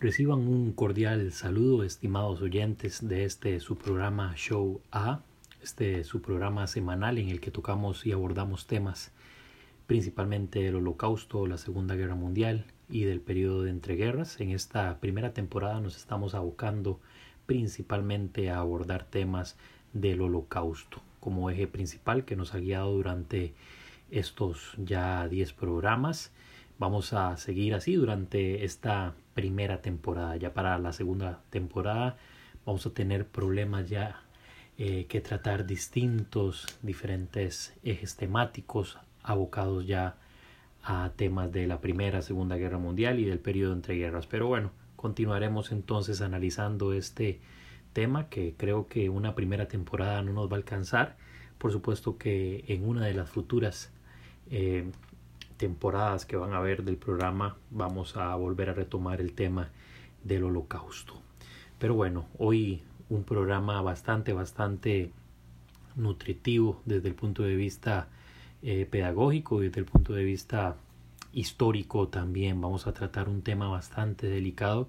Reciban 0.00 0.46
un 0.46 0.70
cordial 0.74 1.32
saludo, 1.32 1.82
estimados 1.82 2.40
oyentes 2.40 3.08
de 3.08 3.24
este 3.24 3.58
su 3.58 3.76
programa 3.76 4.32
Show 4.36 4.80
A, 4.92 5.22
este 5.60 6.04
su 6.04 6.22
programa 6.22 6.68
semanal 6.68 7.18
en 7.18 7.30
el 7.30 7.40
que 7.40 7.50
tocamos 7.50 8.06
y 8.06 8.12
abordamos 8.12 8.68
temas 8.68 9.10
principalmente 9.88 10.60
del 10.60 10.76
Holocausto, 10.76 11.48
la 11.48 11.58
Segunda 11.58 11.96
Guerra 11.96 12.14
Mundial 12.14 12.64
y 12.88 13.06
del 13.06 13.20
periodo 13.20 13.64
de 13.64 13.70
entreguerras. 13.70 14.40
En 14.40 14.50
esta 14.50 15.00
primera 15.00 15.32
temporada 15.32 15.80
nos 15.80 15.96
estamos 15.96 16.36
abocando 16.36 17.00
principalmente 17.46 18.50
a 18.50 18.60
abordar 18.60 19.04
temas 19.04 19.56
del 19.94 20.20
Holocausto 20.20 21.02
como 21.18 21.50
eje 21.50 21.66
principal 21.66 22.24
que 22.24 22.36
nos 22.36 22.54
ha 22.54 22.60
guiado 22.60 22.92
durante 22.92 23.52
estos 24.12 24.74
ya 24.78 25.26
10 25.26 25.54
programas. 25.54 26.30
Vamos 26.78 27.12
a 27.12 27.36
seguir 27.36 27.74
así 27.74 27.94
durante 27.94 28.64
esta 28.64 29.14
primera 29.34 29.82
temporada. 29.82 30.36
Ya 30.36 30.54
para 30.54 30.78
la 30.78 30.92
segunda 30.92 31.40
temporada 31.50 32.16
vamos 32.64 32.86
a 32.86 32.90
tener 32.90 33.26
problemas 33.26 33.88
ya 33.88 34.22
eh, 34.78 35.06
que 35.08 35.20
tratar 35.20 35.66
distintos, 35.66 36.78
diferentes 36.82 37.74
ejes 37.82 38.14
temáticos 38.14 38.96
abocados 39.24 39.88
ya 39.88 40.18
a 40.84 41.10
temas 41.16 41.50
de 41.50 41.66
la 41.66 41.80
Primera, 41.80 42.22
Segunda 42.22 42.56
Guerra 42.56 42.78
Mundial 42.78 43.18
y 43.18 43.24
del 43.24 43.40
periodo 43.40 43.72
entre 43.72 43.96
guerras. 43.96 44.28
Pero 44.28 44.46
bueno, 44.46 44.70
continuaremos 44.94 45.72
entonces 45.72 46.20
analizando 46.20 46.92
este 46.92 47.40
tema 47.92 48.28
que 48.28 48.54
creo 48.56 48.86
que 48.86 49.10
una 49.10 49.34
primera 49.34 49.66
temporada 49.66 50.22
no 50.22 50.32
nos 50.32 50.48
va 50.48 50.52
a 50.52 50.58
alcanzar. 50.58 51.16
Por 51.58 51.72
supuesto 51.72 52.18
que 52.18 52.64
en 52.68 52.88
una 52.88 53.04
de 53.04 53.14
las 53.14 53.28
futuras 53.28 53.90
eh, 54.50 54.90
temporadas 55.58 56.24
que 56.24 56.36
van 56.36 56.54
a 56.54 56.60
ver 56.60 56.84
del 56.84 56.96
programa 56.96 57.56
vamos 57.70 58.16
a 58.16 58.34
volver 58.36 58.70
a 58.70 58.74
retomar 58.74 59.20
el 59.20 59.34
tema 59.34 59.70
del 60.24 60.44
holocausto. 60.44 61.14
Pero 61.78 61.94
bueno, 61.94 62.26
hoy 62.38 62.82
un 63.10 63.24
programa 63.24 63.82
bastante, 63.82 64.32
bastante 64.32 65.10
nutritivo 65.96 66.80
desde 66.84 67.08
el 67.08 67.14
punto 67.14 67.42
de 67.42 67.56
vista 67.56 68.08
eh, 68.62 68.86
pedagógico 68.90 69.62
y 69.62 69.66
desde 69.66 69.80
el 69.80 69.86
punto 69.86 70.12
de 70.14 70.24
vista 70.24 70.76
histórico 71.32 72.08
también. 72.08 72.60
Vamos 72.60 72.86
a 72.86 72.92
tratar 72.92 73.28
un 73.28 73.42
tema 73.42 73.68
bastante 73.68 74.28
delicado 74.28 74.88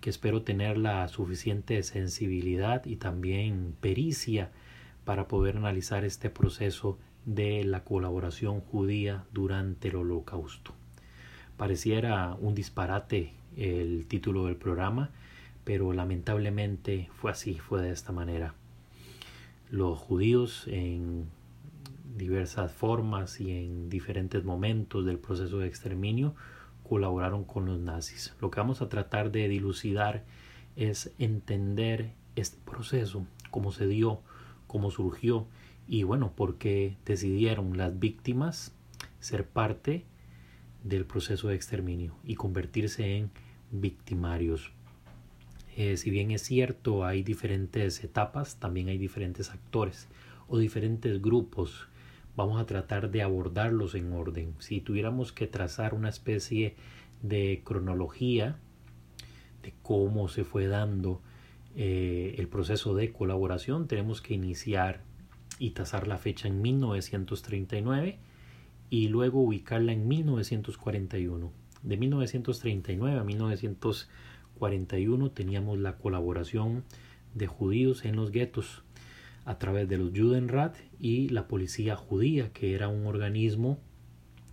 que 0.00 0.10
espero 0.10 0.42
tener 0.42 0.78
la 0.78 1.08
suficiente 1.08 1.82
sensibilidad 1.82 2.84
y 2.86 2.96
también 2.96 3.74
pericia 3.80 4.50
para 5.04 5.26
poder 5.26 5.56
analizar 5.56 6.04
este 6.04 6.30
proceso 6.30 6.98
de 7.28 7.62
la 7.62 7.84
colaboración 7.84 8.62
judía 8.62 9.24
durante 9.32 9.88
el 9.88 9.96
holocausto. 9.96 10.72
Pareciera 11.58 12.34
un 12.40 12.54
disparate 12.54 13.34
el 13.54 14.06
título 14.06 14.46
del 14.46 14.56
programa, 14.56 15.10
pero 15.62 15.92
lamentablemente 15.92 17.10
fue 17.12 17.30
así, 17.30 17.58
fue 17.58 17.82
de 17.82 17.90
esta 17.90 18.12
manera. 18.12 18.54
Los 19.70 19.98
judíos 19.98 20.64
en 20.68 21.26
diversas 22.16 22.72
formas 22.72 23.42
y 23.42 23.50
en 23.50 23.90
diferentes 23.90 24.42
momentos 24.44 25.04
del 25.04 25.18
proceso 25.18 25.58
de 25.58 25.66
exterminio 25.66 26.34
colaboraron 26.82 27.44
con 27.44 27.66
los 27.66 27.78
nazis. 27.78 28.34
Lo 28.40 28.50
que 28.50 28.60
vamos 28.60 28.80
a 28.80 28.88
tratar 28.88 29.30
de 29.30 29.48
dilucidar 29.48 30.24
es 30.76 31.12
entender 31.18 32.12
este 32.36 32.56
proceso, 32.64 33.26
cómo 33.50 33.70
se 33.70 33.86
dio, 33.86 34.22
cómo 34.66 34.90
surgió 34.90 35.46
y 35.88 36.02
bueno, 36.02 36.32
porque 36.36 36.96
decidieron 37.06 37.78
las 37.78 37.98
víctimas 37.98 38.74
ser 39.20 39.48
parte 39.48 40.04
del 40.84 41.06
proceso 41.06 41.48
de 41.48 41.56
exterminio 41.56 42.14
y 42.22 42.34
convertirse 42.34 43.16
en 43.16 43.30
victimarios. 43.70 44.70
Eh, 45.76 45.96
si 45.96 46.10
bien 46.10 46.30
es 46.30 46.42
cierto, 46.42 47.06
hay 47.06 47.22
diferentes 47.22 48.04
etapas, 48.04 48.60
también 48.60 48.88
hay 48.88 48.98
diferentes 48.98 49.50
actores 49.50 50.08
o 50.46 50.58
diferentes 50.58 51.22
grupos. 51.22 51.88
Vamos 52.36 52.60
a 52.60 52.66
tratar 52.66 53.10
de 53.10 53.22
abordarlos 53.22 53.94
en 53.94 54.12
orden. 54.12 54.54
Si 54.58 54.80
tuviéramos 54.80 55.32
que 55.32 55.46
trazar 55.46 55.94
una 55.94 56.10
especie 56.10 56.76
de 57.22 57.62
cronología 57.64 58.58
de 59.62 59.72
cómo 59.82 60.28
se 60.28 60.44
fue 60.44 60.66
dando 60.66 61.20
eh, 61.76 62.34
el 62.38 62.48
proceso 62.48 62.94
de 62.94 63.12
colaboración, 63.12 63.88
tenemos 63.88 64.20
que 64.20 64.34
iniciar 64.34 65.07
y 65.58 65.70
tasar 65.70 66.06
la 66.06 66.18
fecha 66.18 66.48
en 66.48 66.62
1939 66.62 68.18
y 68.90 69.08
luego 69.08 69.42
ubicarla 69.42 69.92
en 69.92 70.08
1941. 70.08 71.52
De 71.82 71.96
1939 71.96 73.18
a 73.18 73.24
1941 73.24 75.30
teníamos 75.30 75.78
la 75.78 75.96
colaboración 75.96 76.84
de 77.34 77.46
judíos 77.46 78.04
en 78.04 78.16
los 78.16 78.30
guetos 78.30 78.82
a 79.44 79.58
través 79.58 79.88
de 79.88 79.98
los 79.98 80.10
Judenrat 80.14 80.76
y 80.98 81.28
la 81.30 81.48
policía 81.48 81.96
judía, 81.96 82.52
que 82.52 82.74
era 82.74 82.88
un 82.88 83.06
organismo 83.06 83.78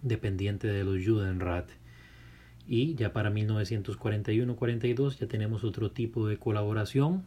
dependiente 0.01 0.67
de 0.67 0.83
los 0.83 1.05
Judenrat. 1.05 1.69
Y 2.67 2.95
ya 2.95 3.13
para 3.13 3.31
1941-42 3.31 5.19
ya 5.19 5.27
tenemos 5.27 5.63
otro 5.63 5.91
tipo 5.91 6.27
de 6.27 6.37
colaboración, 6.37 7.23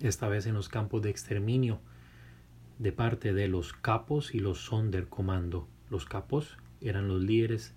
esta 0.00 0.28
vez 0.28 0.46
en 0.46 0.54
los 0.54 0.68
campos 0.68 1.02
de 1.02 1.10
exterminio 1.10 1.80
de 2.78 2.92
parte 2.92 3.32
de 3.32 3.48
los 3.48 3.72
capos 3.72 4.34
y 4.34 4.38
los 4.38 4.58
Sonderkommando. 4.58 5.68
Los 5.90 6.04
capos 6.04 6.56
eran 6.80 7.08
los 7.08 7.22
líderes 7.22 7.74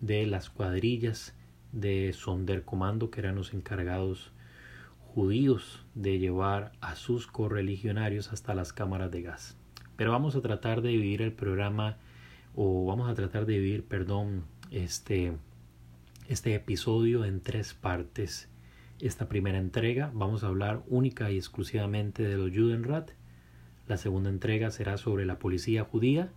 de 0.00 0.26
las 0.26 0.50
cuadrillas 0.50 1.34
de 1.72 2.12
Sonderkommando 2.12 3.10
que 3.10 3.20
eran 3.20 3.36
los 3.36 3.54
encargados 3.54 4.32
judíos 4.98 5.84
de 5.94 6.18
llevar 6.18 6.72
a 6.80 6.96
sus 6.96 7.26
correligionarios 7.26 8.32
hasta 8.32 8.54
las 8.54 8.72
cámaras 8.72 9.10
de 9.10 9.22
gas. 9.22 9.56
Pero 9.96 10.12
vamos 10.12 10.34
a 10.34 10.40
tratar 10.40 10.82
de 10.82 10.90
dividir 10.90 11.22
el 11.22 11.32
programa 11.32 11.98
o 12.54 12.86
vamos 12.86 13.08
a 13.08 13.14
tratar 13.14 13.46
de 13.46 13.54
dividir, 13.54 13.84
perdón, 13.84 14.44
este 14.70 15.32
este 16.30 16.54
episodio 16.54 17.24
en 17.24 17.40
tres 17.40 17.74
partes. 17.74 18.48
Esta 19.00 19.28
primera 19.28 19.58
entrega 19.58 20.12
vamos 20.14 20.44
a 20.44 20.46
hablar 20.46 20.80
única 20.86 21.32
y 21.32 21.36
exclusivamente 21.36 22.22
de 22.22 22.36
los 22.36 22.52
Judenrat 22.52 23.10
la 23.90 23.96
segunda 23.96 24.30
entrega 24.30 24.70
será 24.70 24.96
sobre 24.98 25.26
la 25.26 25.40
policía 25.40 25.82
judía 25.82 26.30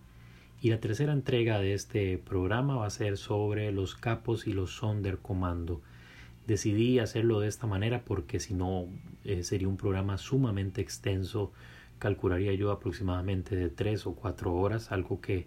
y 0.60 0.70
la 0.70 0.80
tercera 0.80 1.12
entrega 1.12 1.60
de 1.60 1.72
este 1.72 2.18
programa 2.18 2.74
va 2.74 2.86
a 2.86 2.90
ser 2.90 3.16
sobre 3.16 3.70
los 3.70 3.94
capos 3.94 4.48
y 4.48 4.52
los 4.52 4.74
Sonderkommando. 4.74 5.80
Decidí 6.48 6.98
hacerlo 6.98 7.38
de 7.38 7.46
esta 7.46 7.68
manera 7.68 8.04
porque 8.04 8.40
si 8.40 8.54
no 8.54 8.88
eh, 9.24 9.44
sería 9.44 9.68
un 9.68 9.76
programa 9.76 10.18
sumamente 10.18 10.80
extenso, 10.80 11.52
calcularía 12.00 12.52
yo 12.54 12.72
aproximadamente 12.72 13.54
de 13.54 13.70
tres 13.70 14.04
o 14.04 14.16
cuatro 14.16 14.52
horas, 14.52 14.90
algo 14.90 15.20
que 15.20 15.46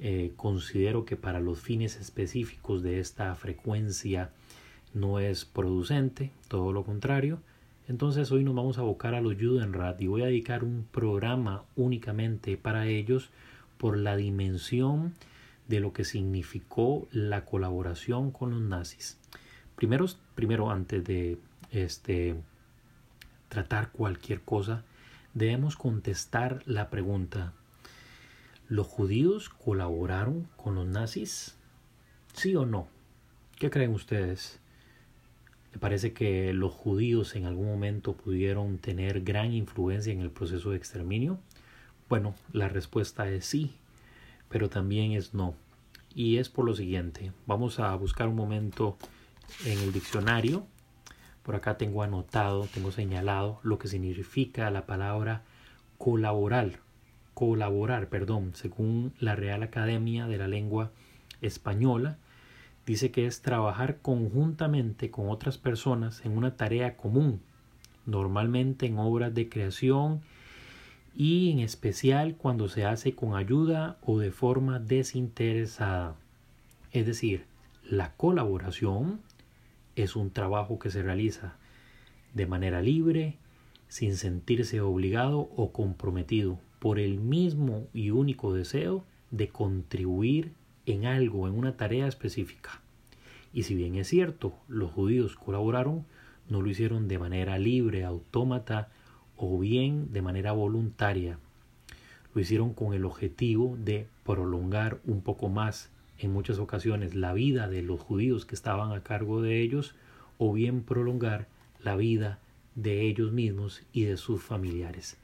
eh, 0.00 0.32
considero 0.36 1.06
que 1.06 1.16
para 1.16 1.40
los 1.40 1.60
fines 1.60 1.96
específicos 1.96 2.82
de 2.82 3.00
esta 3.00 3.34
frecuencia 3.36 4.32
no 4.92 5.18
es 5.18 5.46
producente, 5.46 6.30
todo 6.48 6.74
lo 6.74 6.84
contrario. 6.84 7.40
Entonces 7.88 8.30
hoy 8.30 8.44
nos 8.44 8.54
vamos 8.54 8.76
a 8.76 8.82
abocar 8.82 9.14
a 9.14 9.22
los 9.22 9.34
Judenrat 9.34 9.98
y 10.02 10.06
voy 10.06 10.22
a 10.22 10.26
dedicar 10.26 10.62
un 10.62 10.86
programa 10.92 11.64
únicamente 11.74 12.58
para 12.58 12.86
ellos 12.86 13.30
por 13.78 13.96
la 13.96 14.14
dimensión 14.14 15.14
de 15.68 15.80
lo 15.80 15.94
que 15.94 16.04
significó 16.04 17.08
la 17.12 17.46
colaboración 17.46 18.30
con 18.30 18.50
los 18.50 18.60
nazis. 18.60 19.18
Primero, 19.74 20.04
primero 20.34 20.70
antes 20.70 21.02
de 21.02 21.38
este, 21.70 22.36
tratar 23.48 23.90
cualquier 23.90 24.42
cosa, 24.42 24.84
debemos 25.32 25.76
contestar 25.76 26.62
la 26.66 26.90
pregunta, 26.90 27.54
¿los 28.68 28.86
judíos 28.86 29.48
colaboraron 29.48 30.46
con 30.56 30.74
los 30.74 30.86
nazis? 30.86 31.56
¿Sí 32.34 32.54
o 32.54 32.66
no? 32.66 32.86
¿Qué 33.58 33.70
creen 33.70 33.94
ustedes? 33.94 34.60
Me 35.72 35.78
parece 35.78 36.12
que 36.12 36.52
los 36.52 36.72
judíos 36.72 37.36
en 37.36 37.44
algún 37.44 37.66
momento 37.66 38.14
pudieron 38.14 38.78
tener 38.78 39.20
gran 39.22 39.52
influencia 39.52 40.12
en 40.12 40.20
el 40.20 40.30
proceso 40.30 40.70
de 40.70 40.76
exterminio. 40.76 41.38
Bueno, 42.08 42.34
la 42.52 42.68
respuesta 42.68 43.28
es 43.28 43.44
sí, 43.44 43.72
pero 44.48 44.70
también 44.70 45.12
es 45.12 45.34
no. 45.34 45.54
Y 46.14 46.38
es 46.38 46.48
por 46.48 46.64
lo 46.64 46.74
siguiente. 46.74 47.32
Vamos 47.46 47.80
a 47.80 47.94
buscar 47.96 48.28
un 48.28 48.36
momento 48.36 48.96
en 49.66 49.78
el 49.78 49.92
diccionario. 49.92 50.66
Por 51.42 51.54
acá 51.54 51.76
tengo 51.76 52.02
anotado, 52.02 52.66
tengo 52.72 52.90
señalado 52.90 53.60
lo 53.62 53.78
que 53.78 53.88
significa 53.88 54.70
la 54.70 54.86
palabra 54.86 55.44
colaborar. 55.98 56.80
Colaborar, 57.34 58.08
perdón, 58.08 58.52
según 58.54 59.12
la 59.20 59.36
Real 59.36 59.62
Academia 59.62 60.26
de 60.26 60.38
la 60.38 60.48
Lengua 60.48 60.90
Española 61.40 62.18
dice 62.88 63.10
que 63.10 63.26
es 63.26 63.42
trabajar 63.42 63.98
conjuntamente 64.00 65.10
con 65.10 65.28
otras 65.28 65.58
personas 65.58 66.24
en 66.24 66.34
una 66.34 66.56
tarea 66.56 66.96
común, 66.96 67.42
normalmente 68.06 68.86
en 68.86 68.98
obras 68.98 69.34
de 69.34 69.50
creación 69.50 70.22
y 71.14 71.50
en 71.50 71.58
especial 71.58 72.36
cuando 72.36 72.66
se 72.70 72.86
hace 72.86 73.14
con 73.14 73.36
ayuda 73.36 73.98
o 74.00 74.18
de 74.18 74.30
forma 74.30 74.78
desinteresada. 74.78 76.16
Es 76.90 77.04
decir, 77.04 77.44
la 77.84 78.14
colaboración 78.14 79.20
es 79.94 80.16
un 80.16 80.30
trabajo 80.30 80.78
que 80.78 80.90
se 80.90 81.02
realiza 81.02 81.56
de 82.32 82.46
manera 82.46 82.80
libre, 82.80 83.36
sin 83.88 84.16
sentirse 84.16 84.80
obligado 84.80 85.40
o 85.40 85.72
comprometido 85.72 86.58
por 86.78 86.98
el 86.98 87.20
mismo 87.20 87.86
y 87.92 88.12
único 88.12 88.54
deseo 88.54 89.04
de 89.30 89.48
contribuir 89.48 90.52
en 90.92 91.06
algo, 91.06 91.48
en 91.48 91.54
una 91.54 91.76
tarea 91.76 92.06
específica. 92.06 92.80
Y 93.52 93.64
si 93.64 93.74
bien 93.74 93.94
es 93.96 94.08
cierto, 94.08 94.54
los 94.68 94.90
judíos 94.90 95.36
colaboraron, 95.36 96.04
no 96.48 96.62
lo 96.62 96.70
hicieron 96.70 97.08
de 97.08 97.18
manera 97.18 97.58
libre, 97.58 98.04
autómata 98.04 98.88
o 99.36 99.58
bien 99.58 100.12
de 100.12 100.22
manera 100.22 100.52
voluntaria. 100.52 101.38
Lo 102.34 102.40
hicieron 102.40 102.74
con 102.74 102.94
el 102.94 103.04
objetivo 103.04 103.76
de 103.78 104.06
prolongar 104.24 105.00
un 105.04 105.22
poco 105.22 105.48
más, 105.48 105.90
en 106.18 106.32
muchas 106.32 106.58
ocasiones, 106.58 107.14
la 107.14 107.32
vida 107.32 107.68
de 107.68 107.82
los 107.82 108.00
judíos 108.00 108.44
que 108.44 108.54
estaban 108.54 108.92
a 108.92 109.02
cargo 109.02 109.40
de 109.40 109.60
ellos, 109.62 109.94
o 110.36 110.52
bien 110.52 110.82
prolongar 110.82 111.48
la 111.82 111.96
vida 111.96 112.38
de 112.74 113.02
ellos 113.02 113.32
mismos 113.32 113.82
y 113.92 114.04
de 114.04 114.16
sus 114.16 114.42
familiares. 114.42 115.16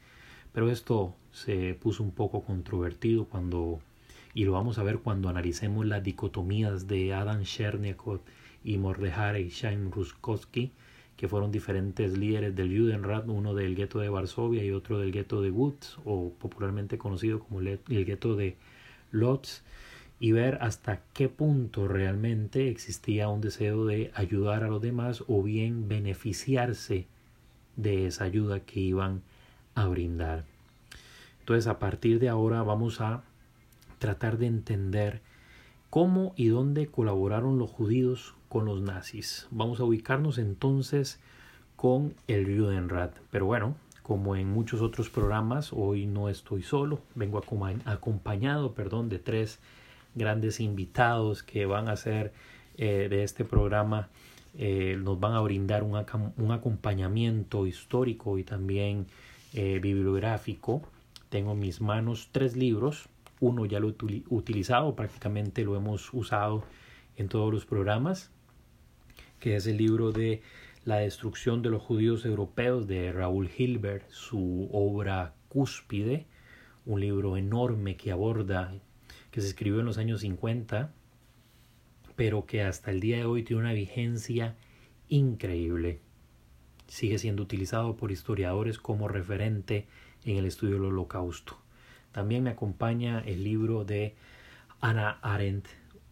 Pero 0.53 0.71
esto 0.71 1.15
se 1.33 1.75
puso 1.75 2.03
un 2.03 2.13
poco 2.13 2.43
controvertido 2.43 3.25
cuando, 3.27 3.81
y 4.35 4.45
lo 4.45 4.53
vamos 4.53 4.79
a 4.79 4.83
ver 4.83 4.99
cuando 4.99 5.29
analicemos 5.29 5.87
las 5.87 6.03
dicotomías 6.03 6.89
de 6.89 7.15
Adam 7.15 7.45
Cherniakov 7.45 8.21
y 8.65 8.79
Mordechai 8.79 9.49
Shaim 9.49 9.93
Ruskowski, 9.93 10.73
que 11.17 11.29
fueron 11.29 11.53
diferentes 11.53 12.19
líderes 12.19 12.57
del 12.57 12.77
Judenrat, 12.77 13.29
uno 13.29 13.55
del 13.55 13.77
gueto 13.77 14.01
de 14.01 14.09
Varsovia 14.09 14.65
y 14.65 14.73
otro 14.73 14.99
del 14.99 15.13
gueto 15.13 15.41
de 15.41 15.51
Wutz, 15.51 15.99
o 16.05 16.33
popularmente 16.33 16.99
conocido 16.99 17.39
como 17.39 17.61
el 17.61 18.05
gueto 18.05 18.35
de 18.35 18.57
Lodz, 19.13 19.63
y 20.19 20.33
ver 20.33 20.59
hasta 20.61 21.03
qué 21.13 21.29
punto 21.29 21.87
realmente 21.87 22.69
existía 22.69 23.29
un 23.29 23.41
deseo 23.41 23.85
de 23.85 24.11
ayudar 24.15 24.65
a 24.65 24.69
los 24.69 24.83
demás 24.83 25.23
o 25.29 25.43
bien 25.43 25.89
beneficiarse 25.89 27.07
de 27.77 28.07
esa 28.07 28.25
ayuda 28.25 28.61
que 28.61 28.81
iban 28.81 29.23
a 29.75 29.87
brindar. 29.87 30.45
Entonces 31.41 31.67
a 31.67 31.79
partir 31.79 32.19
de 32.21 32.29
ahora 32.29 32.63
vamos 32.63 33.01
a 33.01 33.23
tratar 34.05 34.37
de 34.37 34.47
entender 34.47 35.23
cómo 35.89 36.35
y 36.37 36.49
dónde 36.49 36.89
colaboraron 36.89 37.59
los 37.59 37.71
judíos 37.71 38.35
con 38.51 38.67
los 38.67 38.83
nazis. 38.83 39.49
Vamos 39.51 39.81
a 39.81 39.85
ubicarnos 39.85 40.37
entonces 40.37 41.21
con 41.75 42.13
el 42.29 42.45
Judenrat. 42.45 43.17
Pero 43.31 43.47
bueno, 43.47 43.77
como 44.03 44.37
en 44.37 44.51
muchos 44.51 44.83
otros 44.83 45.09
programas, 45.09 45.73
hoy 45.73 46.05
no 46.05 46.29
estoy 46.29 46.63
solo, 46.63 47.01
vengo 47.15 47.43
acompañado 47.87 48.75
perdón, 48.75 49.09
de 49.09 49.19
tres 49.19 49.59
grandes 50.15 50.61
invitados 50.61 51.43
que 51.43 51.65
van 51.65 51.89
a 51.89 51.97
ser 51.97 52.35
eh, 52.77 53.09
de 53.09 53.25
este 53.25 53.47
programa 53.47 54.11
eh, 54.59 54.99
nos 55.01 55.19
van 55.19 55.33
a 55.33 55.41
brindar 55.41 55.83
un, 55.83 55.97
acompañamiento 56.53 57.67
histórico 57.67 58.37
y 58.37 58.45
también 58.45 59.07
eh, 59.55 59.79
bibliográfico. 59.81 60.83
Tengo 61.31 61.53
en 61.53 61.61
mis 61.61 61.81
manos 61.81 62.29
tres 62.33 62.55
libros. 62.55 63.09
Uno 63.45 63.67
ya 63.67 63.81
lo 63.81 63.91
he 63.91 63.95
utilizado, 64.29 64.97
prácticamente 64.97 65.65
lo 65.65 65.77
hemos 65.77 66.13
usado 66.13 66.65
en 67.17 67.29
todos 67.29 67.53
los 67.53 67.67
programas, 67.67 68.31
que 69.39 69.57
es 69.57 69.67
el 69.67 69.77
libro 69.77 70.13
de 70.13 70.43
La 70.85 70.97
destrucción 70.97 71.63
de 71.63 71.71
los 71.71 71.83
judíos 71.83 72.25
europeos 72.25 72.87
de 72.87 73.13
Raúl 73.13 73.51
Hilbert, 73.57 74.09
su 74.11 74.69
obra 74.73 75.35
cúspide, 75.49 76.27
un 76.87 77.01
libro 77.01 77.37
enorme 77.37 77.97
que 77.97 78.13
aborda, 78.13 78.75
que 79.31 79.41
se 79.41 79.49
escribió 79.49 79.81
en 79.81 79.87
los 79.87 79.99
años 79.99 80.21
50 80.21 80.93
pero 82.17 82.47
que 82.47 82.63
hasta 82.63 82.91
el 82.91 83.01
día 83.01 83.17
de 83.19 83.25
hoy 83.25 83.43
tiene 83.43 83.63
una 83.63 83.73
vigencia 83.73 84.57
increíble. 85.09 86.01
Sigue 86.87 87.19
siendo 87.19 87.43
utilizado 87.43 87.97
por 87.97 88.13
historiadores 88.13 88.79
como 88.79 89.09
referente 89.09 89.89
en 90.25 90.37
el 90.37 90.47
estudio 90.47 90.75
del 90.75 90.87
holocausto. 90.87 91.64
También 92.15 92.45
me 92.45 92.51
acompaña 92.51 93.19
el 93.27 93.43
libro 93.43 93.85
de 93.85 94.15
Anna 94.81 95.19
Arendt, 95.21 95.67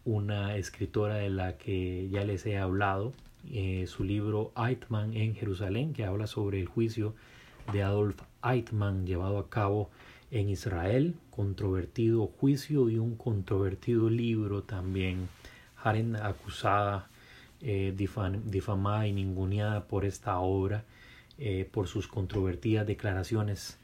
una 0.05 0.57
escritora 0.57 1.15
de 1.15 1.31
la 1.31 1.57
que 1.59 2.09
ya 2.11 2.25
les 2.25 2.45
he 2.45 2.59
hablado, 2.59 3.13
eh, 3.53 3.85
su 3.87 4.03
libro 4.03 4.53
Eichmann 4.57 5.17
en 5.17 5.37
Jerusalén, 5.37 5.93
que 5.93 6.05
habla 6.05 6.27
sobre 6.27 6.59
el 6.59 6.67
juicio 6.67 7.15
de 7.73 7.85
Adolf 7.85 8.21
Eichmann 8.43 9.07
llevado 9.07 9.39
a 9.39 9.49
cabo 9.49 9.91
en 10.33 10.49
Israel, 10.49 11.15
controvertido 11.31 12.27
juicio 12.27 12.91
y 12.91 12.99
un 12.99 13.15
controvertido 13.15 14.11
libro 14.11 14.65
también 14.65 15.29
Haren 15.85 16.17
acusada, 16.17 17.11
eh, 17.61 17.95
difamada 17.97 19.07
y 19.07 19.13
ninguneada 19.13 19.85
por 19.85 20.05
esta 20.05 20.41
obra, 20.41 20.83
eh, 21.39 21.69
por 21.71 21.87
sus 21.87 22.09
controvertidas 22.09 22.89
declaraciones 22.89 23.79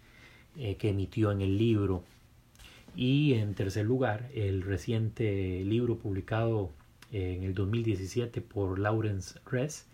eh, 0.58 0.76
que 0.76 0.90
emitió 0.90 1.30
en 1.30 1.40
el 1.40 1.56
libro. 1.56 2.04
Y 2.96 3.34
en 3.34 3.54
tercer 3.54 3.86
lugar, 3.86 4.28
el 4.34 4.62
reciente 4.62 5.62
libro 5.64 5.98
publicado 5.98 6.70
en 7.12 7.42
el 7.44 7.54
2017 7.54 8.40
por 8.40 8.78
Lawrence 8.78 9.38
Ress, 9.46 9.86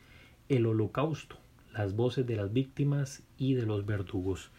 El 0.49 0.67
Holocausto, 0.67 1.37
las 1.73 1.95
voces 1.95 2.27
de 2.27 2.37
las 2.37 2.53
víctimas 2.53 3.23
y 3.39 3.55
de 3.55 3.67
los 3.67 3.85
verdugos. 3.85 4.51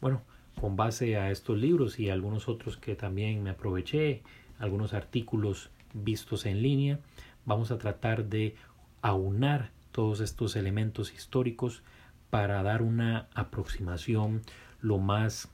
Bueno, 0.00 0.22
con 0.60 0.76
base 0.76 1.16
a 1.16 1.30
estos 1.30 1.58
libros 1.58 1.98
y 1.98 2.10
algunos 2.10 2.48
otros 2.48 2.76
que 2.76 2.94
también 2.94 3.42
me 3.42 3.50
aproveché, 3.50 4.22
algunos 4.58 4.92
artículos 4.92 5.70
vistos 5.92 6.46
en 6.46 6.62
línea. 6.62 7.00
Vamos 7.46 7.70
a 7.70 7.78
tratar 7.78 8.26
de 8.26 8.54
aunar 9.02 9.70
todos 9.92 10.20
estos 10.20 10.56
elementos 10.56 11.12
históricos 11.14 11.82
para 12.30 12.62
dar 12.62 12.82
una 12.82 13.28
aproximación 13.34 14.42
lo 14.80 14.98
más, 14.98 15.48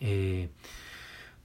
eh, 0.00 0.50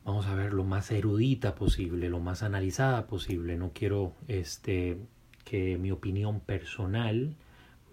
vamos 0.05 0.27
a 0.27 0.35
ver, 0.35 0.53
lo 0.53 0.63
más 0.63 0.91
erudita 0.91 1.55
posible, 1.55 2.09
lo 2.09 2.19
más 2.19 2.43
analizada 2.43 3.07
posible. 3.07 3.57
No 3.57 3.71
quiero 3.73 4.13
este, 4.27 4.97
que 5.45 5.77
mi 5.77 5.91
opinión 5.91 6.39
personal 6.39 7.35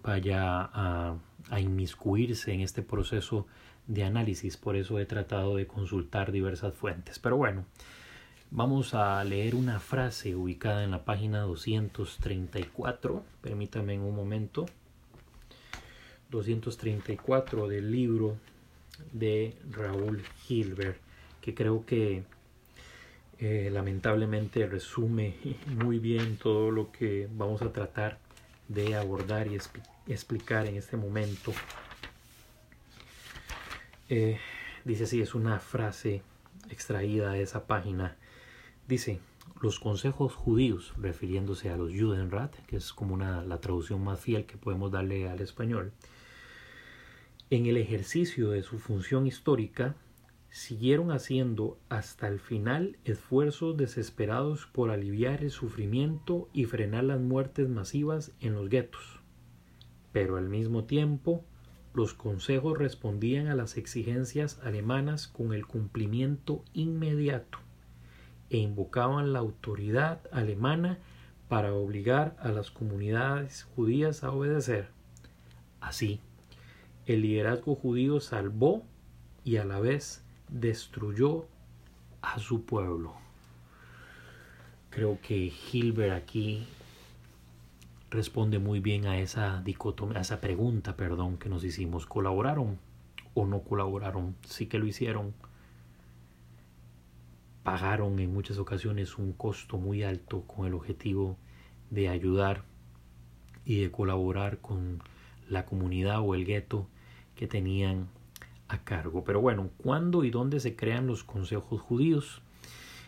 vaya 0.03 0.61
a, 0.61 1.17
a 1.49 1.59
inmiscuirse 1.59 2.53
en 2.53 2.61
este 2.61 2.81
proceso 2.81 3.47
de 3.87 4.03
análisis, 4.03 4.55
por 4.57 4.75
eso 4.75 4.99
he 4.99 5.05
tratado 5.05 5.55
de 5.55 5.67
consultar 5.67 6.31
diversas 6.31 6.73
fuentes. 6.73 7.19
Pero 7.19 7.37
bueno, 7.37 7.65
Vamos 8.51 8.95
a 8.95 9.23
leer 9.23 9.53
una 9.53 9.79
frase 9.79 10.35
ubicada 10.35 10.83
en 10.83 10.89
la 10.89 11.05
página 11.05 11.41
234. 11.41 13.23
Permítame 13.41 13.99
un 13.99 14.15
momento. 14.15 14.65
234 16.31 17.67
del 17.67 17.91
libro 17.91 18.37
de 19.11 19.57
Raúl 19.71 20.23
Hilbert, 20.47 20.97
que 21.41 21.53
creo 21.53 21.85
que 21.85 22.23
eh, 23.39 23.69
lamentablemente 23.71 24.65
resume 24.67 25.35
muy 25.67 25.99
bien 25.99 26.37
todo 26.37 26.71
lo 26.71 26.91
que 26.91 27.27
vamos 27.31 27.61
a 27.61 27.71
tratar 27.71 28.19
de 28.67 28.95
abordar 28.95 29.47
y 29.47 29.57
explicar 30.07 30.67
en 30.67 30.75
este 30.75 30.97
momento. 30.97 31.53
Eh, 34.09 34.39
dice 34.85 35.03
así, 35.03 35.21
es 35.21 35.35
una 35.35 35.59
frase 35.59 36.21
extraída 36.69 37.31
de 37.31 37.41
esa 37.41 37.65
página 37.65 38.15
Dice, 38.89 39.19
los 39.61 39.79
consejos 39.79 40.33
judíos, 40.33 40.93
refiriéndose 40.97 41.69
a 41.69 41.77
los 41.77 41.91
Judenrat, 41.91 42.55
que 42.65 42.77
es 42.77 42.91
como 42.91 43.13
una, 43.13 43.43
la 43.43 43.61
traducción 43.61 44.03
más 44.03 44.19
fiel 44.19 44.47
que 44.47 44.57
podemos 44.57 44.91
darle 44.91 45.29
al 45.29 45.41
español, 45.41 45.91
en 47.49 47.65
el 47.65 47.77
ejercicio 47.77 48.51
de 48.51 48.61
su 48.61 48.77
función 48.77 49.25
histórica, 49.25 49.95
siguieron 50.51 51.11
haciendo 51.11 51.79
hasta 51.89 52.27
el 52.27 52.39
final 52.39 52.97
esfuerzos 53.05 53.77
desesperados 53.77 54.67
por 54.67 54.89
aliviar 54.91 55.43
el 55.43 55.51
sufrimiento 55.51 56.49
y 56.53 56.65
frenar 56.65 57.03
las 57.05 57.19
muertes 57.19 57.69
masivas 57.69 58.31
en 58.39 58.53
los 58.53 58.69
guetos. 58.69 59.19
Pero 60.11 60.37
al 60.37 60.49
mismo 60.49 60.85
tiempo, 60.85 61.43
los 61.93 62.13
consejos 62.13 62.77
respondían 62.77 63.47
a 63.47 63.55
las 63.55 63.77
exigencias 63.77 64.59
alemanas 64.63 65.27
con 65.27 65.53
el 65.53 65.65
cumplimiento 65.65 66.63
inmediato 66.73 67.59
e 68.49 68.57
invocaban 68.57 69.33
la 69.33 69.39
autoridad 69.39 70.21
alemana 70.31 70.99
para 71.47 71.73
obligar 71.73 72.35
a 72.39 72.49
las 72.49 72.69
comunidades 72.69 73.63
judías 73.75 74.23
a 74.23 74.31
obedecer. 74.31 74.89
Así, 75.79 76.21
el 77.13 77.21
liderazgo 77.21 77.75
judío 77.75 78.19
salvó 78.19 78.83
y 79.43 79.57
a 79.57 79.65
la 79.65 79.79
vez 79.79 80.23
destruyó 80.47 81.45
a 82.21 82.39
su 82.39 82.65
pueblo. 82.65 83.13
Creo 84.89 85.19
que 85.21 85.51
Hilbert 85.71 86.13
aquí 86.13 86.67
responde 88.09 88.59
muy 88.59 88.79
bien 88.79 89.05
a 89.05 89.19
esa 89.19 89.61
dicotomía, 89.61 90.19
a 90.19 90.21
esa 90.21 90.41
pregunta, 90.41 90.95
perdón, 90.95 91.37
que 91.37 91.49
nos 91.49 91.63
hicimos. 91.63 92.05
¿Colaboraron 92.05 92.79
o 93.33 93.45
no 93.45 93.61
colaboraron? 93.61 94.35
Sí 94.45 94.67
que 94.67 94.79
lo 94.79 94.87
hicieron 94.87 95.33
pagaron 97.69 98.17
en 98.17 98.33
muchas 98.33 98.57
ocasiones 98.57 99.19
un 99.19 99.31
costo 99.33 99.77
muy 99.77 100.01
alto 100.01 100.41
con 100.41 100.65
el 100.65 100.73
objetivo 100.73 101.37
de 101.91 102.09
ayudar 102.09 102.63
y 103.63 103.81
de 103.81 103.91
colaborar 103.91 104.57
con 104.57 105.03
la 105.47 105.67
comunidad 105.67 106.21
o 106.21 106.33
el 106.33 106.45
gueto 106.45 106.87
que 107.39 107.47
tenían 107.47 108.09
a 108.67 108.83
cargo. 108.83 109.23
Pero 109.23 109.39
bueno, 109.39 109.69
¿cuándo 109.77 110.25
y 110.25 110.29
dónde 110.29 110.59
se 110.59 110.75
crean 110.75 111.07
los 111.07 111.23
consejos 111.23 111.79
judíos? 111.79 112.41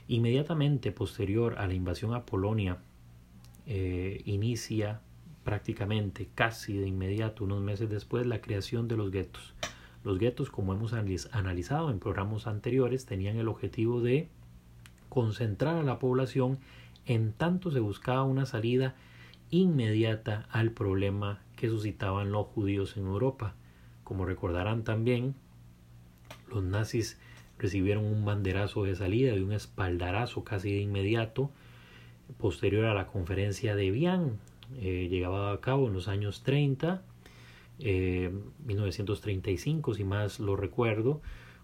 Inmediatamente 0.07 0.93
posterior 0.93 1.59
a 1.59 1.67
la 1.67 1.73
invasión 1.73 2.13
a 2.13 2.25
Polonia, 2.25 2.77
eh, 3.65 4.21
inicia 4.23 5.01
prácticamente 5.43 6.29
casi 6.33 6.77
de 6.77 6.87
inmediato, 6.87 7.43
unos 7.43 7.61
meses 7.61 7.89
después, 7.89 8.25
la 8.25 8.39
creación 8.39 8.87
de 8.87 8.95
los 8.95 9.11
guetos. 9.11 9.53
Los 10.05 10.17
guetos, 10.17 10.49
como 10.49 10.71
hemos 10.71 10.93
analizado 10.93 11.91
en 11.91 11.99
programas 11.99 12.47
anteriores, 12.47 13.05
tenían 13.05 13.35
el 13.35 13.49
objetivo 13.49 13.99
de 13.99 14.29
concentrar 15.09 15.75
a 15.75 15.83
la 15.83 15.99
población 15.99 16.57
en 17.05 17.33
tanto 17.33 17.69
se 17.69 17.81
buscaba 17.81 18.23
una 18.23 18.45
salida 18.45 18.95
inmediata 19.49 20.47
al 20.51 20.71
problema 20.71 21.41
que 21.57 21.67
suscitaban 21.67 22.31
los 22.31 22.47
judíos 22.47 22.95
en 22.95 23.07
Europa. 23.07 23.55
Como 24.11 24.25
recordarán 24.25 24.83
también, 24.83 25.35
los 26.49 26.61
nazis 26.61 27.17
recibieron 27.57 28.03
un 28.03 28.25
banderazo 28.25 28.83
de 28.83 28.93
salida 28.93 29.33
y 29.33 29.39
un 29.39 29.53
espaldarazo 29.53 30.43
casi 30.43 30.69
de 30.69 30.81
inmediato 30.81 31.49
posterior 32.37 32.87
a 32.87 32.93
la 32.93 33.07
conferencia 33.07 33.73
de 33.73 33.89
Vian, 33.89 34.37
eh, 34.81 35.07
llegaba 35.09 35.53
a 35.53 35.61
cabo 35.61 35.87
en 35.87 35.93
los 35.93 36.09
años 36.09 36.43
30, 36.43 37.01
1935 37.79 39.93
eh, 39.93 39.95
si 39.95 40.03
más 40.03 40.41
lo 40.41 40.57
recuerdo, 40.57 41.21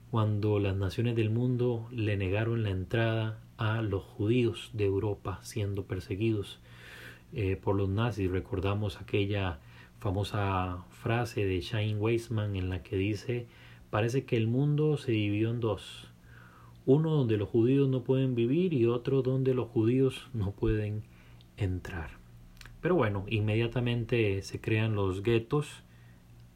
cuando 0.10 0.60
las 0.60 0.78
naciones 0.78 1.18
del 1.18 1.30
mundo 1.30 1.90
le 1.92 2.16
negaron 2.16 2.64
la 2.64 2.70
entrada 2.70 3.42
a 3.58 3.82
los 3.82 4.04
judíos 4.04 4.70
de 4.72 4.86
Europa 4.86 5.42
siendo 5.44 5.84
perseguidos 5.84 6.60
eh, 7.34 7.58
por 7.58 7.76
los 7.76 7.90
nazis. 7.90 8.32
Recordamos 8.32 9.02
aquella 9.02 9.60
famosa 10.00 10.84
frase 10.92 11.46
de 11.46 11.60
Shane 11.62 11.98
Weisman 11.98 12.56
en 12.56 12.70
la 12.70 12.84
que 12.84 12.98
dice 12.98 13.48
parece 13.90 14.26
que 14.26 14.38
el 14.38 14.48
mundo 14.48 14.98
se 14.98 15.12
dividió 15.12 15.50
en 15.50 15.60
dos. 15.60 16.10
Uno 16.86 17.12
donde 17.12 17.38
los 17.38 17.50
judíos 17.50 17.90
no 17.90 18.04
pueden 18.04 18.36
vivir 18.36 18.74
y 18.74 18.86
otro 18.86 19.22
donde 19.22 19.54
los 19.54 19.68
judíos 19.70 20.28
no 20.34 20.52
pueden 20.52 21.04
entrar. 21.58 22.12
Pero 22.82 22.96
bueno, 22.96 23.26
inmediatamente 23.28 24.42
se 24.42 24.62
crean 24.62 24.96
los 24.96 25.24
guetos, 25.24 25.84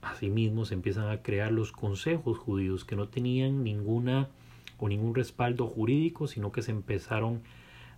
asimismo 0.01 0.65
se 0.65 0.75
empiezan 0.75 1.09
a 1.09 1.21
crear 1.21 1.51
los 1.51 1.71
consejos 1.71 2.37
judíos 2.37 2.85
que 2.85 2.95
no 2.95 3.09
tenían 3.09 3.63
ninguna 3.63 4.29
o 4.77 4.87
ningún 4.87 5.15
respaldo 5.15 5.67
jurídico, 5.67 6.27
sino 6.27 6.51
que 6.51 6.61
se 6.61 6.71
empezaron 6.71 7.41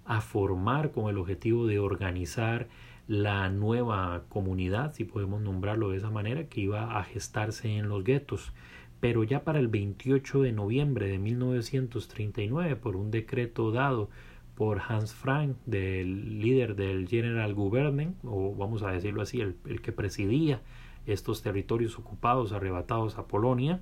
a 0.05 0.21
formar 0.21 0.91
con 0.91 1.09
el 1.09 1.17
objetivo 1.17 1.67
de 1.67 1.79
organizar 1.79 2.67
la 3.07 3.49
nueva 3.49 4.23
comunidad, 4.29 4.93
si 4.93 5.03
podemos 5.03 5.41
nombrarlo 5.41 5.89
de 5.89 5.97
esa 5.97 6.09
manera, 6.09 6.45
que 6.45 6.61
iba 6.61 6.97
a 6.97 7.03
gestarse 7.03 7.77
en 7.77 7.89
los 7.89 8.03
guetos. 8.03 8.53
Pero 8.99 9.23
ya 9.23 9.43
para 9.43 9.59
el 9.59 9.67
28 9.67 10.41
de 10.41 10.51
noviembre 10.53 11.07
de 11.07 11.19
1939, 11.19 12.75
por 12.77 12.95
un 12.95 13.11
decreto 13.11 13.71
dado 13.71 14.09
por 14.55 14.81
Hans 14.87 15.13
Frank, 15.13 15.57
del 15.65 16.39
líder 16.39 16.75
del 16.75 17.07
General 17.07 17.53
Government, 17.53 18.15
o 18.23 18.55
vamos 18.55 18.83
a 18.83 18.91
decirlo 18.91 19.21
así, 19.21 19.41
el, 19.41 19.55
el 19.65 19.81
que 19.81 19.91
presidía 19.91 20.61
estos 21.05 21.41
territorios 21.41 21.99
ocupados, 21.99 22.53
arrebatados 22.53 23.17
a 23.17 23.27
Polonia, 23.27 23.81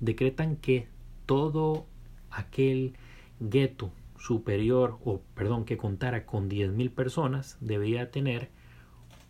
decretan 0.00 0.56
que 0.56 0.88
todo 1.26 1.86
aquel 2.30 2.94
gueto 3.38 3.92
superior, 4.22 4.98
o 5.04 5.20
perdón, 5.34 5.64
que 5.64 5.76
contara 5.76 6.26
con 6.26 6.48
10.000 6.48 6.94
personas, 6.94 7.58
debía 7.60 8.10
tener 8.12 8.50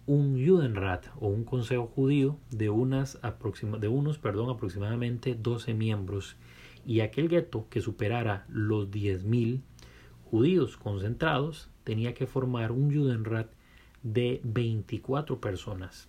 un 0.06 0.44
Judenrat 0.44 1.06
o 1.16 1.28
un 1.28 1.44
consejo 1.44 1.86
judío 1.86 2.36
de, 2.50 2.68
unas 2.68 3.18
de 3.80 3.88
unos 3.88 4.18
perdón, 4.18 4.50
aproximadamente 4.50 5.34
12 5.34 5.74
miembros 5.74 6.36
y 6.84 7.00
aquel 7.00 7.28
gueto 7.28 7.68
que 7.70 7.80
superara 7.80 8.44
los 8.48 8.90
10.000 8.90 9.62
judíos 10.24 10.76
concentrados 10.76 11.70
tenía 11.84 12.12
que 12.12 12.26
formar 12.26 12.72
un 12.72 12.94
Judenrat 12.94 13.50
de 14.02 14.40
24 14.44 15.40
personas. 15.40 16.08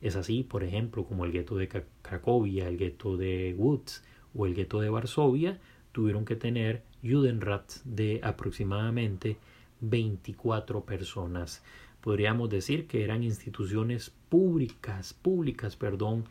Es 0.00 0.16
así, 0.16 0.44
por 0.44 0.64
ejemplo, 0.64 1.04
como 1.04 1.24
el 1.24 1.32
gueto 1.32 1.56
de 1.56 1.68
Cracovia, 2.02 2.68
el 2.68 2.78
gueto 2.78 3.16
de 3.16 3.54
Woods 3.58 4.04
o 4.34 4.46
el 4.46 4.54
gueto 4.54 4.80
de 4.80 4.90
Varsovia 4.90 5.60
tuvieron 5.92 6.24
que 6.24 6.36
tener 6.36 6.84
Judenrats 7.04 7.82
de 7.84 8.20
aproximadamente 8.22 9.38
24 9.80 10.84
personas. 10.84 11.62
Podríamos 12.00 12.50
decir 12.50 12.86
que 12.86 13.04
eran 13.04 13.22
instituciones 13.22 14.12
públicas, 14.28 15.14
públicas, 15.14 15.76
perdón, 15.76 16.24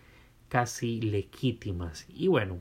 casi 0.49 1.01
legítimas. 1.01 2.05
Y 2.09 2.27
bueno, 2.27 2.59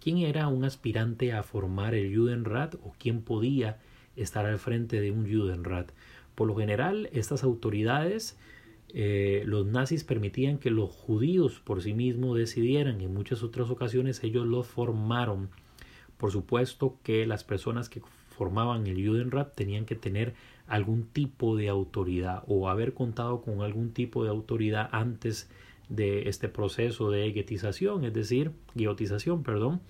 quién 0.00 0.18
era 0.18 0.48
un 0.48 0.64
aspirante 0.64 1.32
a 1.32 1.42
formar 1.42 1.94
el 1.94 2.14
Judenrat 2.16 2.76
o 2.76 2.94
quién 2.98 3.22
podía 3.22 3.80
estar 4.16 4.46
al 4.46 4.58
frente 4.58 5.00
de 5.00 5.10
un 5.10 5.30
Judenrat. 5.30 5.92
Por 6.34 6.48
lo 6.48 6.56
general, 6.56 7.08
estas 7.12 7.44
autoridades, 7.44 8.38
eh, 8.88 9.42
los 9.46 9.66
nazis 9.66 10.04
permitían 10.04 10.58
que 10.58 10.70
los 10.70 10.90
judíos 10.90 11.60
por 11.64 11.82
sí 11.82 11.94
mismos 11.94 12.38
decidieran. 12.38 13.00
En 13.00 13.14
muchas 13.14 13.42
otras 13.42 13.70
ocasiones 13.70 14.22
ellos 14.24 14.46
los 14.46 14.66
formaron. 14.66 15.50
Por 16.24 16.32
supuesto 16.32 16.96
que 17.02 17.26
las 17.26 17.44
personas 17.44 17.90
que 17.90 18.00
formaban 18.30 18.86
el 18.86 19.06
Judenrat 19.06 19.54
tenían 19.54 19.84
que 19.84 19.94
tener 19.94 20.32
algún 20.66 21.02
tipo 21.04 21.54
de 21.54 21.68
autoridad 21.68 22.44
o 22.46 22.70
haber 22.70 22.94
contado 22.94 23.42
con 23.42 23.60
algún 23.60 23.92
tipo 23.92 24.24
de 24.24 24.30
autoridad 24.30 24.88
antes 24.92 25.50
de 25.90 26.30
este 26.30 26.48
proceso 26.48 27.10
de 27.10 27.30
guetización, 27.30 28.04
es 28.04 28.14
decir, 28.14 28.52
guiotización, 28.74 29.42
perdón, 29.42 29.82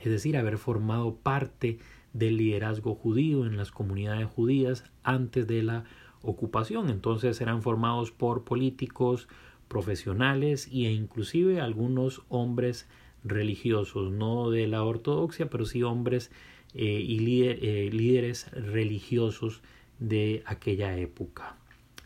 es 0.00 0.10
decir, 0.10 0.38
haber 0.38 0.56
formado 0.56 1.16
parte 1.16 1.78
del 2.14 2.38
liderazgo 2.38 2.94
judío 2.94 3.44
en 3.44 3.58
las 3.58 3.70
comunidades 3.70 4.26
judías 4.26 4.90
antes 5.02 5.46
de 5.46 5.62
la 5.62 5.84
ocupación. 6.22 6.88
Entonces 6.88 7.38
eran 7.42 7.60
formados 7.60 8.12
por 8.12 8.44
políticos, 8.44 9.28
profesionales 9.68 10.68
e 10.72 10.90
inclusive 10.90 11.60
algunos 11.60 12.22
hombres 12.30 12.88
religiosos, 13.24 14.12
no 14.12 14.50
de 14.50 14.66
la 14.66 14.84
ortodoxia, 14.84 15.50
pero 15.50 15.64
sí 15.64 15.82
hombres 15.82 16.30
eh, 16.74 17.00
y 17.00 17.42
eh, 17.42 17.90
líderes 17.92 18.50
religiosos 18.52 19.62
de 19.98 20.42
aquella 20.46 20.96
época 20.96 21.56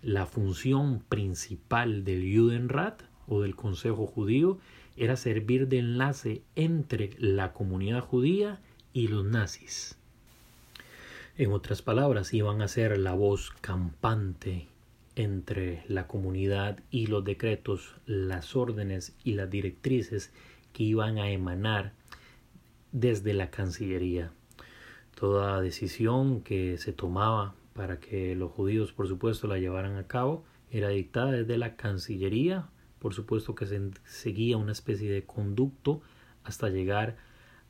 la 0.03 0.27
función 0.27 1.01
principal 1.09 2.05
del 2.05 2.23
Judenrat 2.35 3.03
o 3.27 3.43
del 3.43 3.57
Consejo 3.57 4.07
Judío 4.07 4.59
era 4.97 5.17
servir 5.17 5.69
de 5.69 5.79
enlace 5.79 6.43
entre 6.57 7.11
la 7.19 7.53
comunidad 7.53 8.01
judía 8.01 8.61
y 8.93 9.09
los 9.09 9.25
nazis. 9.25 9.97
En 11.37 11.53
otras 11.53 11.83
palabras, 11.83 12.35
iban 12.35 12.63
a 12.63 12.69
ser 12.69 12.99
la 12.99 13.15
voz 13.15 13.51
campante 13.61 14.67
entre 15.15 15.85
la 15.89 16.07
comunidad 16.07 16.81
y 16.91 17.07
los 17.07 17.25
decretos, 17.25 17.95
las 18.07 18.57
órdenes 18.57 19.15
y 19.25 19.35
las 19.35 19.51
directrices 19.51 20.33
iban 20.85 21.19
a 21.19 21.31
emanar 21.31 21.93
desde 22.93 23.35
la 23.35 23.51
Cancillería. 23.51 24.33
Toda 25.15 25.61
decisión 25.61 26.43
que 26.43 26.79
se 26.79 26.93
tomaba 26.93 27.55
para 27.75 28.01
que 28.01 28.35
los 28.35 28.53
judíos, 28.53 28.93
por 28.93 29.09
supuesto, 29.09 29.47
la 29.47 29.59
llevaran 29.59 29.97
a 29.97 30.07
cabo, 30.07 30.45
era 30.71 30.89
dictada 30.89 31.33
desde 31.33 31.59
la 31.59 31.77
Cancillería, 31.77 32.69
por 32.99 33.15
supuesto 33.15 33.55
que 33.55 33.67
se 33.67 33.81
seguía 34.05 34.57
una 34.57 34.73
especie 34.73 35.11
de 35.11 35.25
conducto 35.25 36.01
hasta 36.45 36.69
llegar 36.69 37.17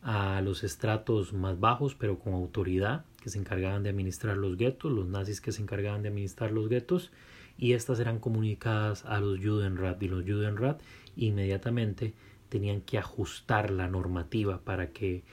a 0.02 0.40
los 0.40 0.64
estratos 0.64 1.32
más 1.32 1.58
bajos, 1.58 1.94
pero 1.94 2.18
con 2.18 2.32
autoridad, 2.32 3.04
que 3.22 3.30
se 3.30 3.38
encargaban 3.38 3.82
de 3.82 3.90
administrar 3.90 4.36
los 4.36 4.56
guetos, 4.56 4.92
los 4.92 5.06
nazis 5.06 5.40
que 5.40 5.52
se 5.52 5.60
encargaban 5.60 6.02
de 6.02 6.08
administrar 6.08 6.52
los 6.52 6.68
guetos, 6.68 7.10
y 7.58 7.72
estas 7.72 7.98
eran 7.98 8.20
comunicadas 8.20 9.04
a 9.04 9.18
los 9.20 9.40
Judenrat, 9.40 10.00
y 10.02 10.08
los 10.08 10.24
Judenrat 10.24 10.80
inmediatamente 11.16 12.14
tenían 12.48 12.80
que 12.80 12.98
ajustar 12.98 13.70
la 13.70 13.88
normativa 13.88 14.60
para 14.60 14.90
que 14.90 15.24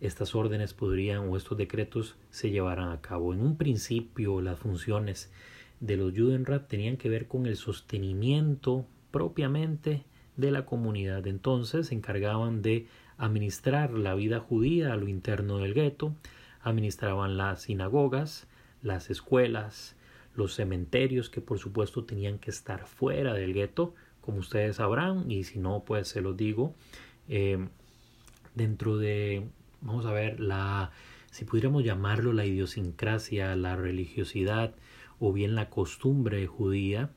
estas 0.00 0.34
órdenes 0.34 0.74
podrían 0.74 1.28
o 1.28 1.36
estos 1.36 1.56
decretos 1.56 2.16
se 2.30 2.50
llevaran 2.50 2.90
a 2.90 3.00
cabo. 3.00 3.32
En 3.32 3.40
un 3.40 3.56
principio 3.56 4.40
las 4.40 4.58
funciones 4.58 5.32
de 5.80 5.96
los 5.96 6.12
Judenrat 6.12 6.68
tenían 6.68 6.96
que 6.96 7.08
ver 7.08 7.26
con 7.26 7.46
el 7.46 7.56
sostenimiento 7.56 8.86
propiamente 9.10 10.04
de 10.36 10.50
la 10.50 10.66
comunidad. 10.66 11.26
Entonces 11.26 11.88
se 11.88 11.94
encargaban 11.94 12.62
de 12.62 12.86
administrar 13.16 13.92
la 13.92 14.14
vida 14.14 14.40
judía 14.40 14.92
a 14.92 14.96
lo 14.96 15.08
interno 15.08 15.58
del 15.58 15.74
gueto, 15.74 16.14
administraban 16.62 17.36
las 17.36 17.62
sinagogas, 17.62 18.46
las 18.82 19.10
escuelas, 19.10 19.96
los 20.34 20.54
cementerios 20.54 21.30
que 21.30 21.40
por 21.40 21.58
supuesto 21.58 22.04
tenían 22.04 22.38
que 22.38 22.50
estar 22.50 22.86
fuera 22.86 23.34
del 23.34 23.54
gueto, 23.54 23.94
como 24.24 24.38
ustedes 24.38 24.76
sabrán, 24.76 25.30
y 25.30 25.44
si 25.44 25.58
no, 25.58 25.84
pues 25.84 26.08
se 26.08 26.20
los 26.20 26.36
digo, 26.36 26.74
eh, 27.28 27.68
dentro 28.54 28.96
de 28.96 29.48
vamos 29.84 30.06
a 30.06 30.12
ver, 30.12 30.40
la, 30.40 30.90
si 31.30 31.44
pudiéramos 31.44 31.84
llamarlo 31.84 32.32
la 32.32 32.46
idiosincrasia, 32.46 33.54
la 33.54 33.76
religiosidad 33.76 34.74
o 35.20 35.32
bien 35.32 35.54
la 35.54 35.70
costumbre 35.70 36.46
judía, 36.46 37.10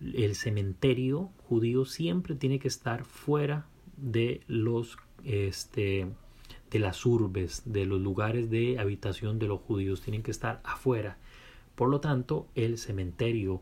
el 0.00 0.34
cementerio 0.34 1.30
judío 1.48 1.84
siempre 1.84 2.34
tiene 2.34 2.58
que 2.58 2.68
estar 2.68 3.04
fuera 3.04 3.66
de 3.96 4.42
los 4.46 4.96
este 5.24 6.08
de 6.70 6.78
las 6.78 7.04
urbes, 7.04 7.62
de 7.64 7.84
los 7.84 8.00
lugares 8.00 8.48
de 8.48 8.78
habitación 8.78 9.38
de 9.38 9.48
los 9.48 9.60
judíos, 9.60 10.02
tienen 10.02 10.22
que 10.22 10.30
estar 10.30 10.60
afuera. 10.62 11.18
Por 11.74 11.88
lo 11.88 12.00
tanto, 12.00 12.46
el 12.54 12.78
cementerio 12.78 13.60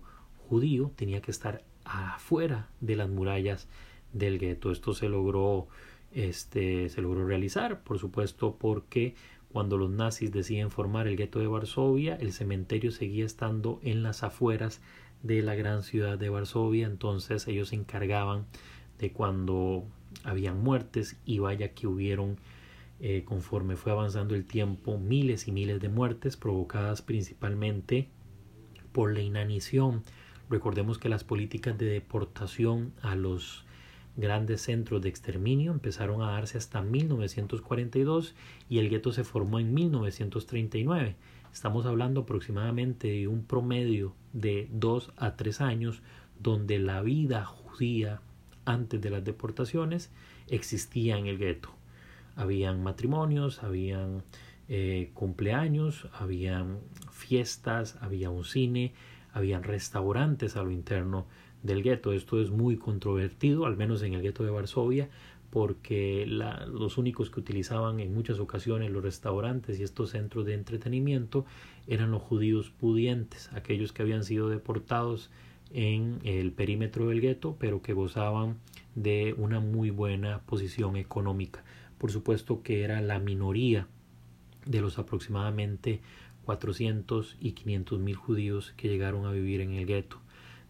judío 0.49 0.93
tenía 0.95 1.23
que 1.23 1.31
estar 1.31 1.65
afuera 1.89 2.69
de 2.81 2.97
las 2.97 3.09
murallas 3.09 3.69
del 4.13 4.39
gueto. 4.39 4.71
Esto 4.71 4.95
se 4.95 5.09
logró 5.09 5.69
este 6.13 6.89
se 6.89 7.03
logró 7.03 7.27
realizar, 7.27 7.83
por 7.83 7.99
supuesto, 7.99 8.57
porque 8.59 9.15
cuando 9.53 9.77
los 9.77 9.91
nazis 9.91 10.33
deciden 10.33 10.71
formar 10.71 11.07
el 11.07 11.17
gueto 11.17 11.39
de 11.39 11.47
Varsovia, 11.47 12.17
el 12.17 12.33
cementerio 12.33 12.91
seguía 12.91 13.25
estando 13.25 13.81
en 13.83 14.03
las 14.03 14.23
afueras 14.23 14.81
de 15.23 15.43
la 15.43 15.55
gran 15.55 15.83
ciudad 15.83 16.19
de 16.19 16.29
Varsovia, 16.29 16.87
entonces 16.87 17.49
ellos 17.49 17.71
se 17.71 17.77
encargaban 17.77 18.47
de 18.99 19.13
cuando 19.13 19.85
habían 20.25 20.63
muertes 20.63 21.17
y 21.25 21.39
vaya 21.39 21.73
que 21.73 21.87
hubieron 21.87 22.37
eh, 23.01 23.23
conforme 23.25 23.77
fue 23.77 23.93
avanzando 23.93 24.35
el 24.35 24.45
tiempo 24.45 24.99
miles 24.99 25.47
y 25.49 25.53
miles 25.53 25.81
de 25.81 25.89
muertes 25.89 26.37
provocadas 26.37 27.03
principalmente 27.03 28.09
por 28.93 29.13
la 29.13 29.21
inanición. 29.21 30.03
Recordemos 30.51 30.99
que 30.99 31.09
las 31.09 31.25
políticas 31.25 31.77
de 31.77 31.87
deportación 31.87 32.93
a 33.03 33.15
los 33.15 33.65
grandes 34.17 34.63
centros 34.63 35.01
de 35.03 35.09
exterminio 35.09 35.71
empezaron 35.73 36.23
a 36.23 36.33
darse 36.33 36.59
hasta 36.59 36.83
1942 36.83 38.35
y 38.69 38.79
el 38.79 38.89
gueto 38.89 39.13
se 39.13 39.25
formó 39.25 39.61
en 39.61 39.75
1939. 39.75 41.17
Estamos 41.53 41.87
hablando 41.87 42.23
aproximadamente 42.23 43.09
de 43.09 43.29
un 43.29 43.45
promedio 43.45 44.15
de 44.33 44.69
dos 44.73 45.13
a 45.17 45.37
tres 45.37 45.61
años 45.61 46.03
donde 46.41 46.79
la 46.79 47.03
vida 47.03 47.45
judía 47.45 48.21
antes 48.65 49.01
de 49.01 49.11
las 49.11 49.25
deportaciones 49.25 50.11
existía 50.49 51.17
en 51.19 51.27
el 51.27 51.39
gueto. 51.39 51.71
Habían 52.37 52.83
matrimonios, 52.83 53.63
habían 53.63 54.23
eh, 54.69 55.11
cumpleaños, 55.15 56.09
habían 56.13 56.79
fiestas, 57.11 57.97
había 58.01 58.31
un 58.31 58.45
cine, 58.45 58.95
habían 59.39 59.63
restaurantes 59.63 60.57
a 60.57 60.63
lo 60.63 60.71
interno 60.71 61.27
del 61.63 61.83
gueto. 61.83 62.13
Esto 62.13 62.41
es 62.41 62.51
muy 62.51 62.77
controvertido, 62.77 63.67
al 63.67 63.77
menos 63.77 64.03
en 64.03 64.15
el 64.15 64.23
gueto 64.23 64.45
de 64.45 64.51
Varsovia, 64.51 65.09
porque 65.51 66.27
los 66.27 66.99
únicos 66.99 67.31
que 67.31 67.41
utilizaban 67.41 68.01
en 68.01 68.15
muchas 68.15 68.39
ocasiones 68.39 68.91
los 68.91 69.03
restaurantes 69.03 69.81
y 69.81 69.83
estos 69.83 70.11
centros 70.11 70.45
de 70.45 70.55
entretenimiento 70.55 71.47
eran 71.87 72.11
los 72.11 72.23
judíos 72.23 72.71
pudientes, 72.71 73.51
aquellos 73.53 73.93
que 73.93 74.03
habían 74.03 74.25
sido 74.25 74.49
deportados 74.49 75.31
en 75.73 76.19
el 76.25 76.53
perímetro 76.53 77.09
del 77.09 77.21
gueto, 77.21 77.57
pero 77.59 77.81
que 77.81 77.95
gozaban 77.95 78.59
de 78.95 79.35
una 79.39 79.61
muy 79.61 79.91
buena 79.91 80.41
posición 80.41 80.97
económica. 80.97 81.65
Por 81.99 82.13
supuesto 82.13 82.63
que 82.63 82.83
era 82.83 83.01
la 83.01 83.19
minoría 83.19 83.87
de 84.67 84.81
los 84.81 84.99
aproximadamente 84.99 86.01
400 86.49 87.37
y 87.41 87.53
500 87.53 87.99
mil 87.99 88.17
judíos 88.17 88.73
que 88.79 88.89
llegaron 88.89 89.27
a 89.27 89.33
vivir 89.33 89.61
en 89.61 89.75
el 89.75 89.85
gueto. 89.85 90.19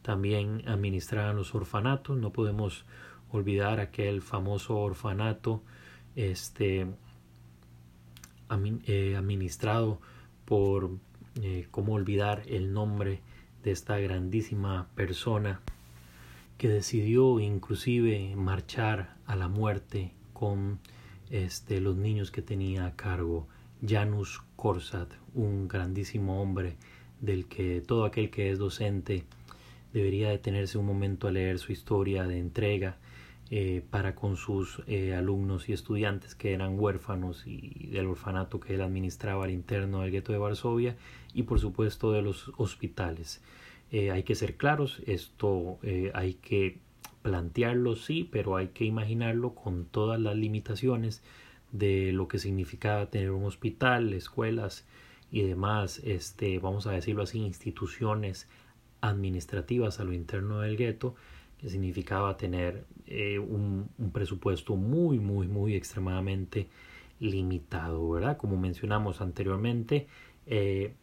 También 0.02 0.64
administraban 0.66 1.37
los 1.37 1.54
orfanatos, 1.54 2.18
no 2.18 2.32
podemos 2.32 2.85
olvidar 3.30 3.78
aquel 3.78 4.20
famoso 4.20 4.76
orfanato 4.76 5.62
este, 6.16 6.88
eh, 8.87 9.14
administrado 9.16 10.00
por, 10.47 10.97
eh, 11.40 11.68
cómo 11.70 11.92
olvidar 11.92 12.42
el 12.49 12.73
nombre 12.73 13.20
de 13.62 13.70
esta 13.70 13.99
grandísima 13.99 14.88
persona 14.97 15.61
que 16.56 16.68
decidió 16.68 17.38
inclusive 17.38 18.35
marchar 18.35 19.14
a 19.26 19.37
la 19.37 19.47
muerte 19.47 20.12
con 20.32 20.81
este, 21.31 21.81
los 21.81 21.96
niños 21.96 22.33
que 22.33 22.42
tenía 22.42 22.85
a 22.87 22.96
cargo, 22.96 23.46
Janus 23.87 24.40
Korsat, 24.59 25.12
un 25.35 25.68
grandísimo 25.68 26.42
hombre 26.42 26.75
del 27.21 27.47
que 27.47 27.81
todo 27.81 28.05
aquel 28.05 28.29
que 28.29 28.51
es 28.51 28.59
docente 28.59 29.23
debería 29.92 30.31
detenerse 30.31 30.79
un 30.79 30.85
momento 30.85 31.29
a 31.29 31.31
leer 31.31 31.61
su 31.61 31.71
historia 31.71 32.25
de 32.25 32.40
entrega 32.40 32.97
eh, 33.53 33.85
para 33.88 34.16
con 34.16 34.37
sus 34.37 34.83
eh, 34.88 35.14
alumnos 35.14 35.68
y 35.68 35.73
estudiantes 35.75 36.35
que 36.35 36.55
eran 36.55 36.77
huérfanos 36.77 37.47
y 37.47 37.87
del 37.92 38.09
orfanato 38.09 38.59
que 38.59 38.75
él 38.75 38.81
administraba 38.81 39.44
al 39.44 39.53
interno 39.53 40.01
del 40.01 40.11
gueto 40.11 40.33
de 40.33 40.38
Varsovia 40.38 40.97
y 41.35 41.44
por 41.44 41.61
supuesto 41.61 42.11
de 42.11 42.23
los 42.23 42.51
hospitales. 42.57 43.40
Eh, 43.92 44.11
hay 44.11 44.25
que 44.25 44.35
ser 44.35 44.57
claros, 44.57 45.01
esto 45.07 45.79
hay 46.14 46.35
que 46.35 46.79
plantearlo 47.23 47.94
sí, 47.94 48.29
pero 48.29 48.57
hay 48.57 48.68
que 48.68 48.85
imaginarlo 48.85 49.55
con 49.55 49.85
todas 49.85 50.18
las 50.21 50.35
limitaciones 50.35 51.23
de 51.72 52.12
lo 52.12 52.28
que 52.28 52.38
significaba 52.38 53.11
tener 53.11 53.31
un 53.31 53.44
hospital, 53.44 54.12
escuelas 54.12 54.87
y 55.31 55.42
demás, 55.42 56.00
este, 56.04 56.59
vamos 56.59 56.87
a 56.87 56.92
decirlo 56.92 57.22
así, 57.22 57.38
instituciones 57.38 58.48
administrativas 59.00 60.00
a 60.00 60.04
lo 60.04 60.12
interno 60.12 60.61
del 60.61 60.76
gueto, 60.76 61.14
que 61.59 61.68
significaba 61.68 62.37
tener 62.37 62.85
eh, 63.07 63.38
un, 63.38 63.88
presupuesto 64.12 64.76
muy, 64.76 65.18
muy, 65.18 65.48
muy 65.48 65.74
extremadamente 65.74 66.68
limitado, 67.20 68.09
¿verdad? 68.11 68.37
Como 68.37 68.57
mencionamos 68.57 69.20
anteriormente, 69.20 70.07
eh, 70.46 70.94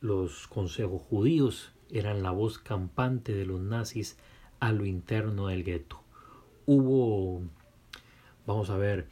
los 0.00 0.48
consejos 0.48 1.02
judíos 1.02 1.72
eran 1.90 2.22
la 2.22 2.30
voz 2.30 2.58
campante 2.58 3.34
de 3.34 3.44
los 3.44 3.60
nazis 3.60 4.18
a 4.60 4.72
lo 4.72 4.86
interno 4.86 5.48
del 5.48 5.62
gueto. 5.62 6.00
Hubo, 6.64 7.42
vamos 8.46 8.70
a 8.70 8.76
ver, 8.78 9.08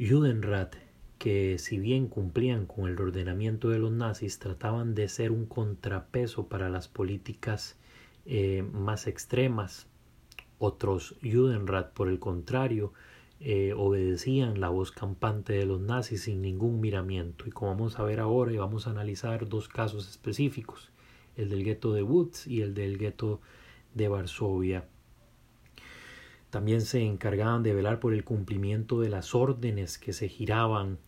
Judenrat, 0.00 0.76
que 1.18 1.58
si 1.58 1.80
bien 1.80 2.06
cumplían 2.06 2.66
con 2.66 2.88
el 2.88 3.00
ordenamiento 3.00 3.70
de 3.70 3.80
los 3.80 3.90
nazis, 3.90 4.38
trataban 4.38 4.94
de 4.94 5.08
ser 5.08 5.32
un 5.32 5.44
contrapeso 5.44 6.46
para 6.46 6.68
las 6.68 6.86
políticas 6.86 7.76
eh, 8.24 8.62
más 8.62 9.08
extremas. 9.08 9.88
Otros 10.60 11.16
Judenrat, 11.20 11.92
por 11.94 12.08
el 12.08 12.20
contrario, 12.20 12.92
eh, 13.40 13.72
obedecían 13.76 14.60
la 14.60 14.68
voz 14.68 14.92
campante 14.92 15.54
de 15.54 15.66
los 15.66 15.80
nazis 15.80 16.22
sin 16.22 16.42
ningún 16.42 16.80
miramiento. 16.80 17.48
Y 17.48 17.50
como 17.50 17.72
vamos 17.72 17.98
a 17.98 18.04
ver 18.04 18.20
ahora, 18.20 18.52
y 18.52 18.56
vamos 18.56 18.86
a 18.86 18.90
analizar 18.90 19.48
dos 19.48 19.66
casos 19.66 20.08
específicos, 20.08 20.92
el 21.36 21.48
del 21.48 21.64
gueto 21.64 21.92
de 21.92 22.04
Woods 22.04 22.46
y 22.46 22.62
el 22.62 22.72
del 22.72 22.98
gueto 22.98 23.40
de 23.94 24.06
Varsovia. 24.06 24.86
También 26.50 26.80
se 26.80 27.02
encargaban 27.02 27.62
de 27.62 27.74
velar 27.74 28.00
por 28.00 28.14
el 28.14 28.24
cumplimiento 28.24 29.00
de 29.00 29.10
las 29.10 29.34
órdenes 29.34 29.98
que 29.98 30.12
se 30.12 30.28
giraban 30.28 30.98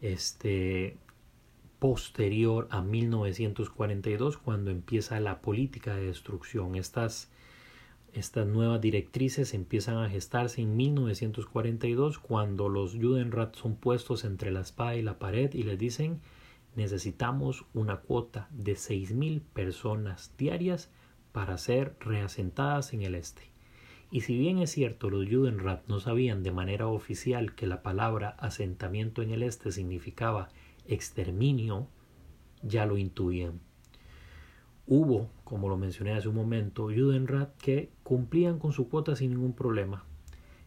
este, 0.00 0.96
posterior 1.78 2.66
a 2.70 2.82
1942 2.82 4.38
cuando 4.38 4.70
empieza 4.70 5.20
la 5.20 5.40
política 5.40 5.94
de 5.94 6.06
destrucción. 6.06 6.74
Estas, 6.76 7.30
estas 8.12 8.46
nuevas 8.46 8.80
directrices 8.80 9.52
empiezan 9.54 9.98
a 9.98 10.08
gestarse 10.08 10.62
en 10.62 10.76
1942 10.76 12.18
cuando 12.18 12.68
los 12.68 12.94
Judenrat 12.94 13.54
son 13.56 13.76
puestos 13.76 14.24
entre 14.24 14.50
la 14.50 14.60
espada 14.60 14.96
y 14.96 15.02
la 15.02 15.18
pared 15.18 15.52
y 15.52 15.62
les 15.62 15.78
dicen 15.78 16.20
necesitamos 16.74 17.64
una 17.72 18.00
cuota 18.00 18.48
de 18.50 18.74
6.000 18.74 19.40
personas 19.40 20.32
diarias 20.36 20.90
para 21.32 21.56
ser 21.56 21.96
reasentadas 22.00 22.92
en 22.92 23.02
el 23.02 23.14
este. 23.14 23.55
Y 24.10 24.20
si 24.20 24.38
bien 24.38 24.58
es 24.58 24.70
cierto, 24.70 25.10
los 25.10 25.28
Judenrat 25.28 25.86
no 25.88 25.98
sabían 26.00 26.42
de 26.42 26.52
manera 26.52 26.86
oficial 26.86 27.54
que 27.54 27.66
la 27.66 27.82
palabra 27.82 28.30
asentamiento 28.38 29.22
en 29.22 29.30
el 29.30 29.42
este 29.42 29.72
significaba 29.72 30.48
exterminio, 30.86 31.88
ya 32.62 32.86
lo 32.86 32.96
intuían. 32.96 33.60
Hubo, 34.86 35.28
como 35.42 35.68
lo 35.68 35.76
mencioné 35.76 36.12
hace 36.12 36.28
un 36.28 36.36
momento, 36.36 36.84
Judenrat 36.84 37.56
que 37.56 37.90
cumplían 38.04 38.60
con 38.60 38.72
su 38.72 38.88
cuota 38.88 39.16
sin 39.16 39.30
ningún 39.30 39.52
problema. 39.52 40.04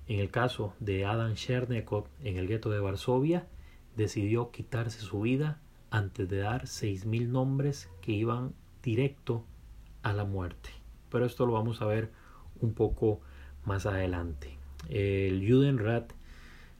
En 0.07 0.19
el 0.19 0.29
caso 0.29 0.73
de 0.79 1.05
Adam 1.05 1.35
Chernekov 1.35 2.07
en 2.23 2.35
el 2.35 2.47
gueto 2.47 2.69
de 2.69 2.79
Varsovia, 2.79 3.47
decidió 3.95 4.51
quitarse 4.51 4.99
su 4.99 5.21
vida 5.21 5.61
antes 5.91 6.27
de 6.27 6.39
dar 6.39 6.67
seis 6.67 7.05
mil 7.05 7.31
nombres 7.31 7.89
que 8.01 8.11
iban 8.11 8.53
directo 8.83 9.45
a 10.03 10.11
la 10.11 10.25
muerte. 10.25 10.69
Pero 11.09 11.25
esto 11.25 11.45
lo 11.45 11.53
vamos 11.53 11.81
a 11.81 11.85
ver 11.85 12.11
un 12.61 12.73
poco 12.73 13.21
más 13.65 13.85
adelante. 13.85 14.57
El 14.89 15.45
Judenrat, 15.47 16.11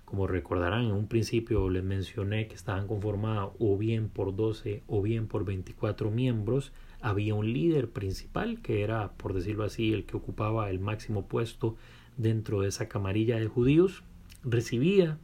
como 0.05 0.27
recordarán, 0.27 0.85
en 0.85 0.91
un 0.91 1.07
principio 1.07 1.69
les 1.69 1.83
mencioné 1.83 2.47
que 2.47 2.55
estaban 2.55 2.87
conformados 2.87 3.53
o 3.59 3.77
bien 3.77 4.09
por 4.09 4.35
12 4.35 4.83
o 4.87 5.01
bien 5.01 5.27
por 5.27 5.45
24 5.45 6.09
miembros. 6.09 6.71
Había 7.01 7.35
un 7.35 7.51
líder 7.51 7.89
principal 7.89 8.61
que 8.61 8.81
era, 8.81 9.11
por 9.13 9.33
decirlo 9.33 9.63
así, 9.63 9.93
el 9.93 10.05
que 10.05 10.17
ocupaba 10.17 10.69
el 10.69 10.79
máximo 10.79 11.27
puesto 11.27 11.75
dentro 12.17 12.61
de 12.61 12.69
esa 12.69 12.87
camarilla 12.87 13.37
de 13.37 13.47
judíos. 13.47 14.03
Recibía 14.43 15.17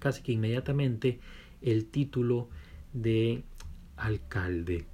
casi 0.00 0.22
que 0.22 0.32
inmediatamente 0.32 1.20
el 1.62 1.86
título 1.86 2.48
de 2.92 3.44
alcalde. 3.96 4.86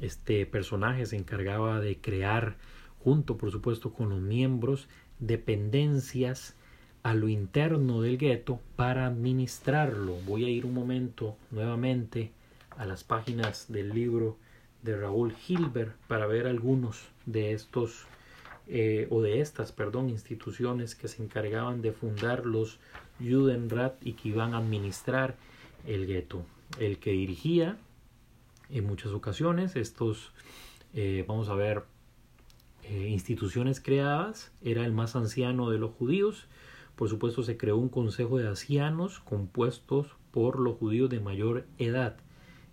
Este 0.00 0.46
personaje 0.46 1.06
se 1.06 1.16
encargaba 1.16 1.80
de 1.80 2.00
crear, 2.00 2.56
junto 2.98 3.36
por 3.36 3.50
supuesto 3.50 3.92
con 3.92 4.10
los 4.10 4.20
miembros, 4.20 4.88
dependencias 5.20 6.54
a 7.02 7.14
lo 7.14 7.28
interno 7.28 8.02
del 8.02 8.18
gueto 8.18 8.60
para 8.76 9.06
administrarlo. 9.06 10.16
Voy 10.26 10.44
a 10.44 10.48
ir 10.48 10.66
un 10.66 10.74
momento 10.74 11.36
nuevamente 11.50 12.32
a 12.76 12.84
las 12.84 13.04
páginas 13.04 13.70
del 13.70 13.90
libro 13.90 14.36
de 14.82 14.96
Raúl 14.96 15.34
Hilbert 15.46 15.94
para 16.08 16.26
ver 16.26 16.46
algunos 16.46 17.08
de 17.26 17.52
estos 17.52 18.06
eh, 18.66 19.08
o 19.10 19.20
de 19.20 19.40
estas, 19.40 19.72
perdón, 19.72 20.10
instituciones 20.10 20.94
que 20.94 21.08
se 21.08 21.22
encargaban 21.22 21.82
de 21.82 21.92
fundar 21.92 22.46
los 22.46 22.78
Judenrat 23.18 23.94
y 24.06 24.12
que 24.14 24.28
iban 24.28 24.54
a 24.54 24.58
administrar 24.58 25.36
el 25.86 26.06
gueto. 26.06 26.44
El 26.78 26.98
que 26.98 27.10
dirigía 27.10 27.76
en 28.70 28.86
muchas 28.86 29.12
ocasiones 29.12 29.76
estos, 29.76 30.32
eh, 30.94 31.24
vamos 31.26 31.48
a 31.48 31.54
ver, 31.54 31.82
eh, 32.84 33.08
instituciones 33.08 33.80
creadas, 33.80 34.52
era 34.62 34.84
el 34.84 34.92
más 34.92 35.16
anciano 35.16 35.70
de 35.70 35.78
los 35.78 35.92
judíos. 35.92 36.46
Por 36.96 37.08
supuesto 37.08 37.42
se 37.42 37.56
creó 37.56 37.76
un 37.76 37.88
consejo 37.88 38.38
de 38.38 38.48
ancianos 38.48 39.20
compuestos 39.20 40.08
por 40.30 40.60
los 40.60 40.76
judíos 40.76 41.10
de 41.10 41.20
mayor 41.20 41.66
edad. 41.78 42.16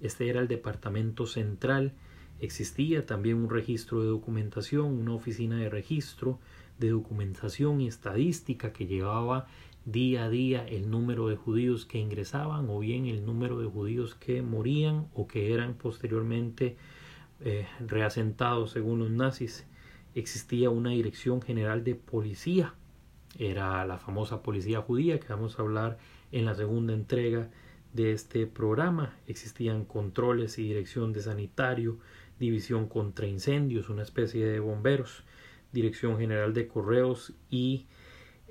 Este 0.02 0.30
era 0.30 0.42
el 0.42 0.48
departamento 0.48 1.26
central 1.26 1.94
Existía 2.40 3.06
también 3.06 3.38
un 3.38 3.50
registro 3.50 4.02
de 4.02 4.10
documentación, 4.10 4.86
una 4.86 5.16
oficina 5.16 5.58
de 5.58 5.70
registro 5.70 6.40
de 6.78 6.90
documentación 6.90 7.82
y 7.82 7.88
estadística 7.88 8.72
que 8.74 8.86
llevaba 8.86 9.48
día 9.86 10.26
a 10.26 10.30
día 10.30 10.68
el 10.68 10.92
número 10.92 11.30
de 11.30 11.36
judíos 11.36 11.86
que 11.86 11.98
ingresaban 11.98 12.70
o 12.70 12.80
bien 12.80 13.08
el 13.08 13.26
número 13.26 13.58
de 13.60 13.68
judíos 13.68 14.14
que 14.14 14.44
morían 14.44 15.08
o 15.16 15.28
que 15.28 15.54
eran 15.54 15.74
posteriormente 15.74 16.78
eh, 17.40 17.66
reasentados 17.80 18.72
según 18.72 19.00
los 19.00 19.10
nazis. 19.10 19.66
Existía 20.18 20.72
una 20.72 20.90
dirección 20.90 21.44
general 21.44 21.84
de 21.84 21.94
policía, 21.94 22.74
era 23.38 23.86
la 23.86 24.00
famosa 24.00 24.42
policía 24.42 24.82
judía 24.82 25.20
que 25.20 25.28
vamos 25.28 25.60
a 25.60 25.62
hablar 25.62 26.00
en 26.32 26.44
la 26.44 26.56
segunda 26.56 26.96
entrega 26.96 27.52
de 27.94 28.14
este 28.14 28.48
programa. 28.48 29.16
Existían 29.28 29.86
controles 29.86 30.58
y 30.58 30.64
dirección 30.64 31.14
de 31.14 31.22
sanitario, 31.22 32.00
División 32.40 32.88
contra 32.88 33.28
Incendios, 33.28 33.90
una 33.90 34.02
especie 34.02 34.44
de 34.44 34.60
bomberos, 34.60 35.24
Dirección 35.72 36.18
General 36.18 36.52
de 36.52 36.68
Correos 36.68 37.34
y 37.52 37.86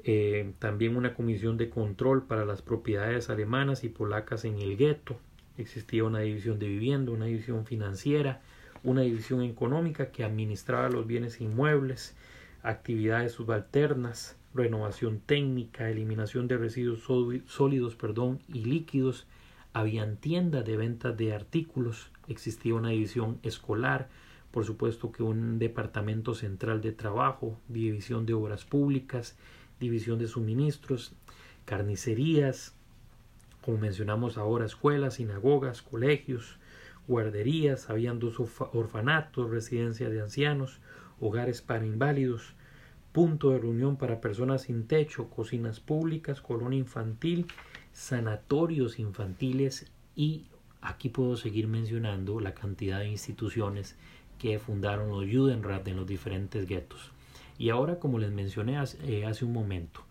eh, 0.05 0.53
también 0.61 0.97
una 0.97 1.15
comisión 1.15 1.57
de 1.57 1.69
control 1.69 2.29
para 2.29 2.45
las 2.45 2.63
propiedades 2.63 3.29
alemanas 3.29 3.83
y 3.83 3.89
polacas 3.89 4.45
en 4.45 4.61
el 4.61 4.77
gueto. 4.77 5.19
Existía 5.59 6.05
una 6.05 6.21
división 6.21 6.61
de 6.61 6.69
vivienda, 6.69 7.11
una 7.11 7.25
división 7.25 7.67
financiera, 7.67 8.41
una 8.87 9.03
división 9.03 9.43
económica 9.43 10.13
que 10.13 10.23
administraba 10.23 10.89
los 10.89 11.09
bienes 11.09 11.41
inmuebles, 11.41 12.15
actividades 12.63 13.33
subalternas, 13.33 14.37
renovación 14.55 15.19
técnica, 15.19 15.91
eliminación 15.91 16.47
de 16.47 16.57
residuos 16.57 17.03
sólidos 17.47 17.97
perdón, 17.97 18.39
y 18.49 18.65
líquidos, 18.65 19.27
habían 19.73 20.17
tiendas 20.17 20.65
de 20.65 20.77
venta 20.77 21.11
de 21.11 21.35
artículos, 21.35 22.13
existía 22.29 22.77
una 22.77 22.91
división 22.91 23.41
escolar, 23.43 24.09
por 24.53 24.65
supuesto 24.65 25.11
que 25.11 25.25
un 25.25 25.59
departamento 25.59 26.35
central 26.35 26.81
de 26.81 26.93
trabajo, 26.93 27.59
división 27.67 28.25
de 28.25 28.35
obras 28.35 28.65
públicas, 28.65 29.37
división 29.81 30.21
de 30.21 30.29
suministros, 30.29 31.13
carnicerías, 31.65 32.73
como 33.63 33.79
mencionamos 33.79 34.39
ahora, 34.39 34.65
escuelas, 34.65 35.15
sinagogas, 35.15 35.83
colegios, 35.83 36.57
guarderías, 37.09 37.91
habían 37.91 38.19
dos 38.19 38.41
orfanatos, 38.73 39.51
residencia 39.51 40.09
de 40.09 40.21
ancianos, 40.21 40.81
hogares 41.21 41.63
para 41.63 41.87
inválidos, 41.87 42.55
punto 43.13 43.51
de 43.51 43.59
reunión 43.59 43.97
para 43.97 44.21
personas 44.21 44.63
sin 44.63 44.87
techo, 44.87 45.31
cocinas 45.31 45.81
públicas, 45.81 46.41
colonia 46.41 46.79
infantil 46.79 47.47
sanatorios 47.97 48.99
infantiles 48.99 49.91
y 50.15 50.45
aquí 50.83 51.09
puedo 51.09 51.39
seguir 51.39 51.67
mencionando 51.67 52.41
la 52.41 52.55
cantidad 52.55 52.99
de 52.99 53.09
instituciones 53.09 53.97
que 54.39 54.59
fundaron 54.59 55.09
los 55.09 55.25
Judenrat 55.25 55.89
en 55.89 55.97
los 55.97 56.07
diferentes 56.07 56.67
guetos. 56.67 57.11
Y 57.57 57.71
ahora, 57.71 57.99
como 57.99 58.19
les 58.19 58.31
mencioné 58.33 58.75
eh, 59.05 59.25
hace, 59.25 59.45
un 59.47 59.53
momento, 59.55 60.03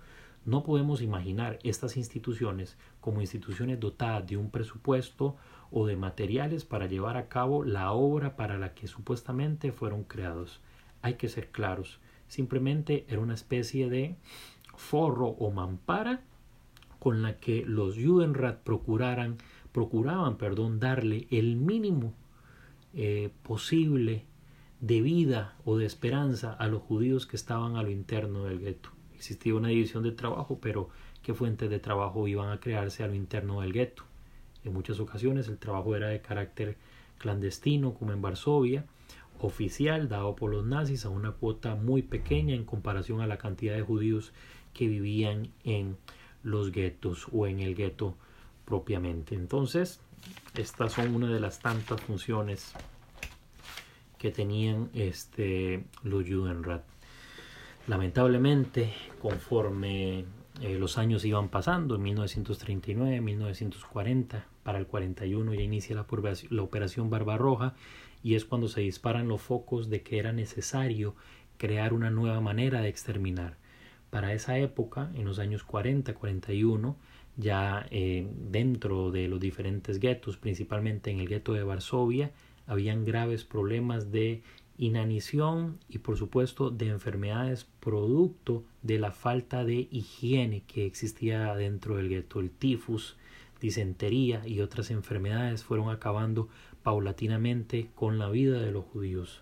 no 0.46 0.64
podemos 0.64 1.04
imaginar 1.04 1.60
estas 1.62 1.96
instituciones 1.96 2.76
como 3.02 3.22
instituciones 3.22 3.80
dotadas 3.80 4.26
de 4.26 4.38
un 4.38 4.50
presupuesto 4.50 5.36
o 5.78 5.86
de 5.86 5.98
materiales 5.98 6.64
para 6.64 6.88
llevar 6.88 7.18
a 7.18 7.28
cabo 7.28 7.66
la 7.66 7.92
obra 7.92 8.38
para 8.38 8.58
la 8.58 8.74
que 8.74 8.88
supuestamente 8.88 9.74
fueron 9.74 10.06
creados. 10.06 10.62
Hay 11.02 11.16
que 11.16 11.28
ser 11.28 11.52
claros, 11.52 12.00
simplemente 12.30 13.06
era 13.10 13.20
una 13.20 13.34
especie 13.34 13.90
de 13.90 14.16
forro 14.78 15.28
o 15.28 15.52
mampara 15.52 16.22
con 16.98 17.22
la 17.22 17.36
que 17.40 17.66
los 17.66 17.98
Judenrat 17.98 18.64
procuraran, 18.64 19.38
procuraban 19.74 20.38
perdón, 20.38 20.80
darle 20.80 21.28
el 21.30 21.58
mínimo 21.58 22.14
eh, 22.94 23.32
posible 23.44 24.24
de 24.80 25.02
vida 25.02 25.58
o 25.66 25.78
de 25.78 25.88
esperanza 25.88 26.54
a 26.54 26.68
los 26.68 26.84
judíos 26.84 27.26
que 27.26 27.36
estaban 27.36 27.76
a 27.76 27.84
lo 27.84 27.92
interno 27.92 28.46
del 28.46 28.60
gueto. 28.60 28.92
Existía 29.14 29.54
una 29.54 29.68
división 29.68 30.04
de 30.04 30.14
trabajo, 30.14 30.58
pero 30.62 30.88
¿qué 31.22 31.34
fuentes 31.34 31.70
de 31.70 31.80
trabajo 31.80 32.30
iban 32.30 32.50
a 32.50 32.62
crearse 32.62 33.04
a 33.04 33.08
lo 33.08 33.14
interno 33.14 33.60
del 33.60 33.74
gueto? 33.74 34.06
En 34.66 34.74
muchas 34.74 35.00
ocasiones 35.00 35.48
el 35.48 35.58
trabajo 35.58 35.96
era 35.96 36.10
de 36.10 36.22
carácter 36.22 36.76
clandestino, 37.18 37.94
como 37.94 38.12
en 38.12 38.22
Varsovia, 38.22 38.86
oficial, 39.40 40.10
dado 40.10 40.36
por 40.36 40.52
los 40.52 40.66
nazis 40.66 41.06
a 41.06 41.10
una 41.10 41.32
cuota 41.32 41.76
muy 41.76 42.02
pequeña 42.02 42.56
en 42.56 42.66
comparación 42.66 43.22
a 43.22 43.28
la 43.28 43.38
cantidad 43.38 43.76
de 43.76 43.82
judíos 43.82 44.34
que 44.74 44.88
vivían 44.88 45.50
en 45.64 45.98
los 46.44 46.72
guetos 46.72 47.28
o 47.32 47.48
en 47.48 47.60
el 47.60 47.76
gueto 47.76 48.16
propiamente. 48.66 49.36
Entonces, 49.36 50.02
estas 50.56 50.94
son 50.94 51.16
una 51.16 51.32
de 51.32 51.40
las 51.40 51.60
tantas 51.60 52.02
funciones 52.02 52.74
que 54.18 54.32
tenían 54.32 54.90
este, 54.94 55.86
los 56.04 56.28
Judenrat. 56.28 56.84
Lamentablemente, 57.88 58.94
conforme 59.22 60.26
eh, 60.62 60.80
los 60.80 60.98
años 60.98 61.24
iban 61.26 61.50
pasando, 61.50 61.96
en 61.96 62.02
1939, 62.02 63.22
1940, 63.22 64.46
para 64.66 64.80
el 64.80 64.88
41 64.88 65.54
ya 65.54 65.62
inicia 65.62 65.96
la, 65.96 66.08
la 66.50 66.62
operación 66.64 67.12
Barbarroja 67.12 67.76
y 68.24 68.34
es 68.34 68.46
cuando 68.46 68.68
se 68.68 68.82
disparan 68.82 69.28
los 69.28 69.40
focos 69.40 69.92
de 69.92 70.02
que 70.02 70.18
era 70.18 70.34
necesario 70.34 71.14
crear 71.60 71.94
una 71.94 72.10
nueva 72.10 72.42
manera 72.42 72.82
de 72.82 72.90
exterminar. 72.90 73.58
Para 74.10 74.34
esa 74.34 74.58
época, 74.58 75.12
en 75.14 75.26
los 75.26 75.38
años 75.38 75.68
40-41, 75.68 76.96
ya 77.38 77.86
eh, 77.92 78.28
dentro 78.50 79.12
de 79.12 79.28
los 79.28 79.40
diferentes 79.40 80.00
guetos, 80.00 80.38
principalmente 80.38 81.12
en 81.12 81.20
el 81.20 81.28
gueto 81.28 81.54
de 81.54 81.62
Varsovia, 81.62 82.32
habían 82.66 83.06
graves 83.06 83.44
problemas 83.44 84.12
de 84.12 84.42
inanición 84.80 85.78
y 85.90 86.00
por 86.00 86.18
supuesto 86.18 86.72
de 86.72 86.88
enfermedades 86.88 87.68
producto 87.80 88.64
de 88.82 88.98
la 88.98 89.12
falta 89.12 89.64
de 89.64 89.88
higiene 89.92 90.64
que 90.66 90.88
existía 90.88 91.54
dentro 91.54 91.98
del 91.98 92.10
gueto. 92.10 92.40
El 92.40 92.50
tifus, 92.50 93.16
disentería 93.66 94.48
y 94.48 94.62
otras 94.62 94.92
enfermedades 94.92 95.64
fueron 95.64 95.90
acabando 95.90 96.50
paulatinamente 96.84 97.90
con 97.96 98.20
la 98.20 98.30
vida 98.30 98.62
de 98.62 98.72
los 98.72 98.86
judíos. 98.86 99.42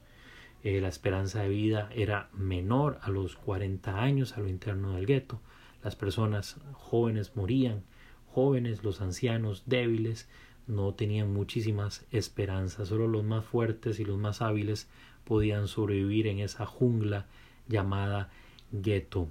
Eh, 0.64 0.80
la 0.80 0.88
esperanza 0.88 1.42
de 1.42 1.50
vida 1.50 1.90
era 1.94 2.30
menor 2.32 2.98
a 3.02 3.10
los 3.10 3.36
40 3.36 4.02
años 4.02 4.38
a 4.38 4.40
lo 4.40 4.48
interno 4.48 4.94
del 4.94 5.06
gueto. 5.06 5.42
Las 5.84 5.98
personas 5.98 6.56
jóvenes 6.72 7.36
morían, 7.36 7.84
jóvenes, 8.28 8.84
los 8.84 9.02
ancianos 9.02 9.64
débiles, 9.66 10.30
no 10.68 10.94
tenían 10.94 11.34
muchísimas 11.34 12.06
esperanzas. 12.12 12.88
Solo 12.88 13.10
los 13.10 13.26
más 13.26 13.44
fuertes 13.44 14.00
y 14.00 14.06
los 14.06 14.18
más 14.18 14.42
hábiles 14.42 14.88
podían 15.26 15.68
sobrevivir 15.68 16.28
en 16.28 16.40
esa 16.40 16.66
jungla 16.66 17.28
llamada 17.68 18.32
gueto. 18.72 19.28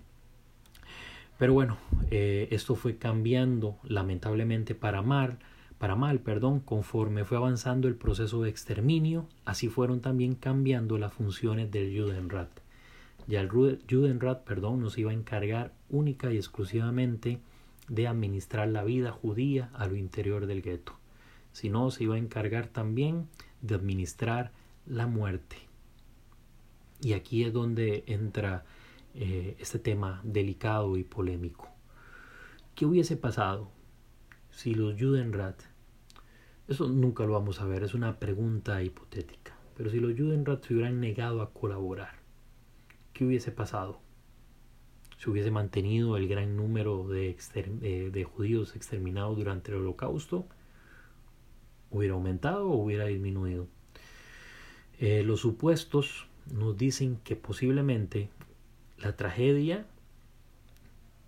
Pero 1.42 1.54
bueno, 1.54 1.76
eh, 2.12 2.46
esto 2.52 2.76
fue 2.76 2.98
cambiando 2.98 3.76
lamentablemente 3.82 4.76
para 4.76 5.02
mal 5.02 5.40
para 5.76 5.96
mal, 5.96 6.20
perdón, 6.20 6.60
conforme 6.60 7.24
fue 7.24 7.36
avanzando 7.36 7.88
el 7.88 7.96
proceso 7.96 8.42
de 8.42 8.48
exterminio, 8.48 9.26
así 9.44 9.66
fueron 9.66 10.00
también 10.00 10.36
cambiando 10.36 10.98
las 10.98 11.12
funciones 11.12 11.72
del 11.72 12.00
Judenrat. 12.00 12.48
Ya 13.26 13.40
el 13.40 13.48
Judenrat, 13.48 14.44
perdón, 14.44 14.82
nos 14.82 14.96
iba 14.98 15.10
a 15.10 15.14
encargar 15.14 15.72
única 15.90 16.32
y 16.32 16.36
exclusivamente 16.36 17.40
de 17.88 18.06
administrar 18.06 18.68
la 18.68 18.84
vida 18.84 19.10
judía 19.10 19.68
a 19.74 19.88
lo 19.88 19.96
interior 19.96 20.46
del 20.46 20.62
gueto, 20.62 20.92
sino 21.52 21.90
se 21.90 22.04
iba 22.04 22.14
a 22.14 22.18
encargar 22.18 22.68
también 22.68 23.26
de 23.62 23.74
administrar 23.74 24.52
la 24.86 25.08
muerte. 25.08 25.56
Y 27.00 27.14
aquí 27.14 27.42
es 27.42 27.52
donde 27.52 28.04
entra 28.06 28.64
eh, 29.14 29.56
este 29.58 29.78
tema 29.78 30.20
delicado 30.24 30.96
y 30.96 31.04
polémico. 31.04 31.68
¿Qué 32.74 32.86
hubiese 32.86 33.16
pasado 33.16 33.70
si 34.50 34.74
los 34.74 35.00
Judenrat 35.00 35.62
eso 36.68 36.88
nunca 36.88 37.24
lo 37.24 37.32
vamos 37.32 37.60
a 37.60 37.66
ver, 37.66 37.82
es 37.82 37.92
una 37.92 38.18
pregunta 38.18 38.82
hipotética. 38.82 39.54
Pero 39.76 39.90
si 39.90 39.98
los 39.98 40.16
Judenrat 40.16 40.64
se 40.64 40.74
hubieran 40.74 41.00
negado 41.00 41.42
a 41.42 41.52
colaborar, 41.52 42.14
¿qué 43.12 43.24
hubiese 43.26 43.50
pasado? 43.50 44.00
¿Se 45.18 45.28
hubiese 45.28 45.50
mantenido 45.50 46.16
el 46.16 46.28
gran 46.28 46.56
número 46.56 47.06
de, 47.08 47.36
de 48.12 48.24
judíos 48.24 48.76
exterminados 48.76 49.36
durante 49.36 49.70
el 49.70 49.78
holocausto? 49.78 50.46
¿Hubiera 51.90 52.14
aumentado 52.14 52.70
o 52.70 52.82
hubiera 52.82 53.06
disminuido? 53.06 53.66
Eh, 54.98 55.22
los 55.24 55.40
supuestos 55.40 56.26
nos 56.50 56.76
dicen 56.76 57.18
que 57.24 57.36
posiblemente 57.36 58.30
la 59.02 59.16
tragedia 59.16 59.86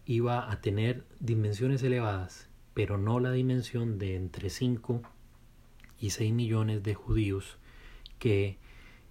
iba 0.07 0.51
a 0.51 0.61
tener 0.61 1.05
dimensiones 1.19 1.83
elevadas, 1.83 2.49
pero 2.73 2.99
no 2.99 3.21
la 3.21 3.33
dimensión 3.33 3.99
de 3.99 4.17
entre 4.17 4.51
5 4.51 5.03
y 5.99 6.11
6 6.11 6.33
millones 6.33 6.83
de 6.83 6.95
judíos 6.95 7.59
que 8.19 8.59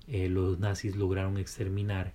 eh, 0.07 0.29
los 0.29 0.59
nazis 0.59 0.95
lograron 0.95 1.37
exterminar 1.37 2.13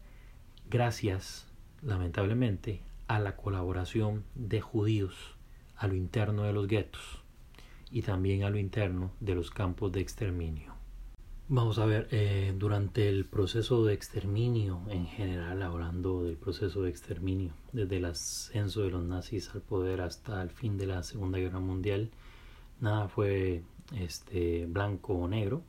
gracias, 0.71 1.47
lamentablemente, 1.83 2.81
a 3.09 3.19
la 3.19 3.37
colaboración 3.37 4.25
de 4.35 4.61
judíos 4.61 5.37
a 5.77 5.87
lo 5.87 5.95
interno 5.95 6.43
de 6.43 6.53
los 6.53 6.67
guetos 6.67 7.23
y 7.91 8.03
también 8.03 8.43
a 8.43 8.51
lo 8.51 8.59
interno 8.59 9.13
de 9.21 9.35
los 9.35 9.51
campos 9.51 9.93
de 9.93 10.01
exterminio. 10.01 10.78
Vamos 11.51 11.79
a 11.79 11.87
ver, 11.87 12.09
eh, 12.11 12.53
durante 12.59 13.09
el 13.09 13.25
proceso 13.25 13.83
de 13.83 13.95
exterminio 13.95 14.83
en 14.91 15.07
general, 15.07 15.63
hablando 15.63 16.25
del 16.25 16.37
proceso 16.37 16.83
de 16.83 16.91
exterminio, 16.91 17.53
desde 17.73 17.97
el 17.97 18.05
ascenso 18.05 18.83
de 18.83 18.91
los 18.91 19.03
nazis 19.03 19.49
al 19.55 19.63
poder 19.63 20.03
hasta 20.03 20.43
el 20.43 20.51
fin 20.51 20.77
de 20.77 20.87
la 20.87 21.03
Segunda 21.03 21.39
Guerra 21.39 21.59
Mundial, 21.59 22.11
nada 22.81 23.09
fue 23.09 23.63
este, 23.97 24.67
blanco 24.67 25.15
o 25.15 25.27
negro, 25.27 25.63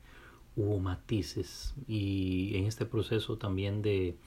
hubo 0.57 0.79
matices. 0.79 1.73
Y 1.87 2.57
en 2.57 2.65
este 2.65 2.85
proceso 2.85 3.37
también 3.37 3.81
de 3.81 4.17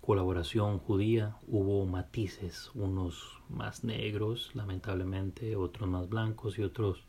colaboración 0.00 0.80
judía 0.80 1.36
hubo 1.46 1.86
matices, 1.86 2.68
unos 2.74 3.38
más 3.48 3.84
negros, 3.84 4.50
lamentablemente, 4.54 5.54
otros 5.54 5.88
más 5.88 6.08
blancos 6.08 6.58
y 6.58 6.64
otros 6.64 7.04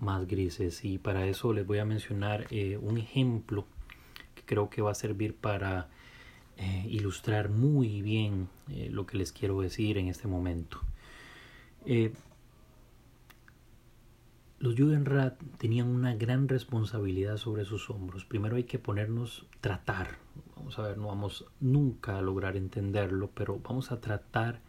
más 0.00 0.26
grises 0.26 0.84
y 0.84 0.98
para 0.98 1.26
eso 1.26 1.52
les 1.52 1.66
voy 1.66 1.78
a 1.78 1.84
mencionar 1.84 2.46
eh, 2.50 2.78
un 2.80 2.98
ejemplo 2.98 3.66
que 4.34 4.42
creo 4.44 4.70
que 4.70 4.82
va 4.82 4.92
a 4.92 4.94
servir 4.94 5.34
para 5.34 5.88
eh, 6.56 6.86
ilustrar 6.88 7.50
muy 7.50 8.02
bien 8.02 8.48
eh, 8.68 8.88
lo 8.90 9.06
que 9.06 9.18
les 9.18 9.32
quiero 9.32 9.60
decir 9.60 9.98
en 9.98 10.08
este 10.08 10.28
momento. 10.28 10.80
los 14.58 14.76
Judenrat 14.76 15.38
tenían 15.58 15.88
una 15.88 16.14
gran 16.14 16.48
responsabilidad 16.48 17.36
sobre 17.36 17.66
sus 17.66 17.90
hombros. 17.90 18.24
Primero 18.24 18.56
hay 18.56 18.64
que 18.64 18.78
ponernos, 18.78 19.46
tratar, 19.60 20.16
vamos 20.56 20.78
a 20.78 20.82
ver, 20.82 20.96
no 20.96 21.08
vamos 21.08 21.44
nunca 21.60 22.16
a 22.18 22.22
lograr 22.22 22.56
entenderlo, 22.56 23.30
pero 23.34 23.60
vamos 23.60 23.92
a 23.92 24.00
tratar 24.00 24.60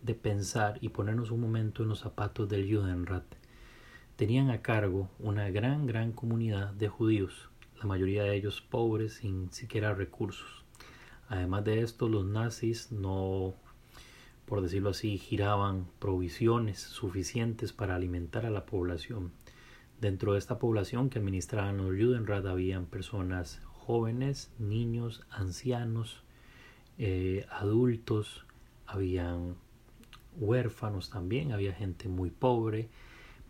de 0.00 0.14
pensar 0.14 0.78
y 0.80 0.88
ponernos 0.88 1.30
un 1.30 1.40
momento 1.40 1.82
en 1.82 1.90
los 1.90 2.00
zapatos 2.00 2.48
del 2.48 2.74
Judenrat 2.74 3.41
tenían 4.16 4.50
a 4.50 4.62
cargo 4.62 5.08
una 5.18 5.50
gran, 5.50 5.86
gran 5.86 6.12
comunidad 6.12 6.72
de 6.72 6.88
judíos, 6.88 7.48
la 7.78 7.86
mayoría 7.86 8.22
de 8.22 8.36
ellos 8.36 8.60
pobres 8.60 9.14
sin 9.14 9.52
siquiera 9.52 9.94
recursos. 9.94 10.64
Además 11.28 11.64
de 11.64 11.80
esto, 11.80 12.08
los 12.08 12.24
nazis 12.24 12.92
no, 12.92 13.54
por 14.46 14.60
decirlo 14.60 14.90
así, 14.90 15.18
giraban 15.18 15.86
provisiones 15.98 16.80
suficientes 16.80 17.72
para 17.72 17.96
alimentar 17.96 18.44
a 18.44 18.50
la 18.50 18.66
población. 18.66 19.32
Dentro 20.00 20.32
de 20.32 20.38
esta 20.38 20.58
población 20.58 21.10
que 21.10 21.18
administraban 21.18 21.78
los 21.78 21.96
Judenrat 21.96 22.44
habían 22.46 22.86
personas 22.86 23.62
jóvenes, 23.64 24.52
niños, 24.58 25.24
ancianos, 25.30 26.22
eh, 26.98 27.46
adultos, 27.50 28.44
habían 28.86 29.56
huérfanos 30.36 31.10
también, 31.10 31.52
había 31.52 31.72
gente 31.72 32.08
muy 32.08 32.30
pobre, 32.30 32.88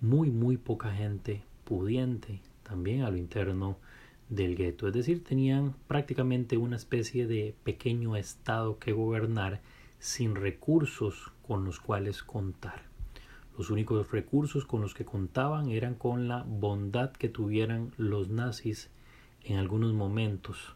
muy, 0.02 0.30
muy 0.30 0.56
poca 0.56 0.92
gente 0.92 1.44
pudiente 1.64 2.40
también 2.64 3.02
a 3.02 3.10
lo 3.10 3.16
interno 3.16 3.78
del 4.28 4.56
gueto. 4.56 4.88
Es 4.88 4.94
decir, 4.94 5.22
tenían 5.22 5.74
prácticamente 5.86 6.56
una 6.56 6.76
especie 6.76 7.26
de 7.26 7.54
pequeño 7.62 8.16
estado 8.16 8.78
que 8.78 8.92
gobernar 8.92 9.60
sin 10.00 10.34
recursos 10.34 11.30
con 11.46 11.64
los 11.64 11.78
cuales 11.78 12.24
contar. 12.24 12.82
Los 13.56 13.70
únicos 13.70 14.10
recursos 14.10 14.64
con 14.64 14.80
los 14.80 14.92
que 14.92 15.04
contaban 15.04 15.70
eran 15.70 15.94
con 15.94 16.26
la 16.26 16.42
bondad 16.42 17.12
que 17.12 17.28
tuvieran 17.28 17.92
los 17.96 18.28
nazis 18.28 18.90
en 19.44 19.58
algunos 19.58 19.92
momentos 19.92 20.74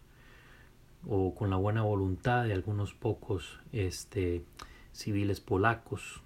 o 1.09 1.35
con 1.35 1.51
la 1.51 1.57
buena 1.57 1.83
voluntad 1.83 2.45
de 2.45 2.53
algunos 2.53 2.95
pocos 2.95 3.59
este, 3.73 4.45
civiles 4.93 5.41
polacos 5.41 6.21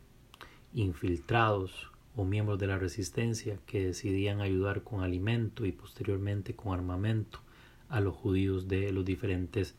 infiltrados 0.74 1.89
o 2.16 2.24
miembros 2.24 2.58
de 2.58 2.66
la 2.66 2.78
resistencia 2.78 3.58
que 3.66 3.86
decidían 3.86 4.40
ayudar 4.40 4.82
con 4.82 5.02
alimento 5.02 5.64
y 5.64 5.72
posteriormente 5.72 6.54
con 6.54 6.72
armamento 6.72 7.40
a 7.88 8.00
los 8.00 8.14
judíos 8.14 8.68
de 8.68 8.92
los 8.92 9.04
diferentes 9.04 9.74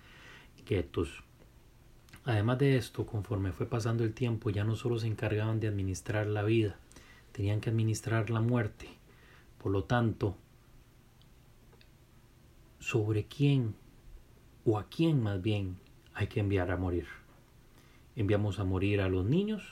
guetos. 0.65 1.23
Además 2.23 2.59
de 2.59 2.77
esto, 2.77 3.05
conforme 3.05 3.51
fue 3.51 3.65
pasando 3.65 4.03
el 4.03 4.13
tiempo, 4.13 4.49
ya 4.49 4.63
no 4.63 4.75
solo 4.75 4.99
se 4.99 5.07
encargaban 5.07 5.59
de 5.59 5.67
administrar 5.67 6.27
la 6.27 6.43
vida, 6.43 6.77
tenían 7.31 7.61
que 7.61 7.69
administrar 7.69 8.29
la 8.29 8.41
muerte. 8.41 8.87
Por 9.57 9.71
lo 9.71 9.85
tanto, 9.85 10.35
sobre 12.79 13.25
quién 13.25 13.75
o 14.65 14.77
a 14.77 14.87
quién 14.87 15.21
más 15.21 15.41
bien 15.41 15.77
hay 16.13 16.27
que 16.27 16.39
enviar 16.39 16.71
a 16.71 16.77
morir. 16.77 17.07
Enviamos 18.15 18.59
a 18.59 18.63
morir 18.63 19.01
a 19.01 19.09
los 19.09 19.25
niños 19.25 19.63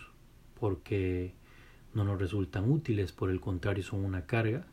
porque 0.60 1.34
no 2.00 2.06
nos 2.06 2.20
resultan 2.20 2.72
útiles, 2.72 3.12
por 3.12 3.30
el 3.30 3.42
contrario 3.42 3.84
son 3.84 4.06
una 4.06 4.26
carga. 4.26 4.66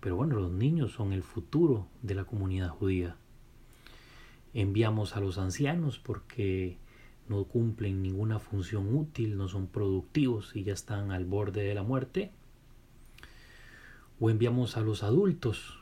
Pero 0.00 0.16
bueno, 0.16 0.36
los 0.36 0.52
niños 0.52 0.92
son 0.92 1.14
el 1.14 1.22
futuro 1.22 1.88
de 2.02 2.14
la 2.14 2.24
comunidad 2.24 2.68
judía. 2.68 3.16
Enviamos 4.52 5.16
a 5.16 5.20
los 5.20 5.38
ancianos 5.38 5.98
porque 5.98 6.76
no 7.28 7.44
cumplen 7.44 8.02
ninguna 8.02 8.38
función 8.38 8.94
útil, 8.94 9.38
no 9.38 9.48
son 9.48 9.66
productivos 9.66 10.54
y 10.54 10.64
ya 10.64 10.74
están 10.74 11.10
al 11.10 11.24
borde 11.24 11.62
de 11.62 11.74
la 11.74 11.82
muerte. 11.82 12.32
O 14.20 14.28
enviamos 14.28 14.76
a 14.76 14.82
los 14.82 15.02
adultos, 15.02 15.78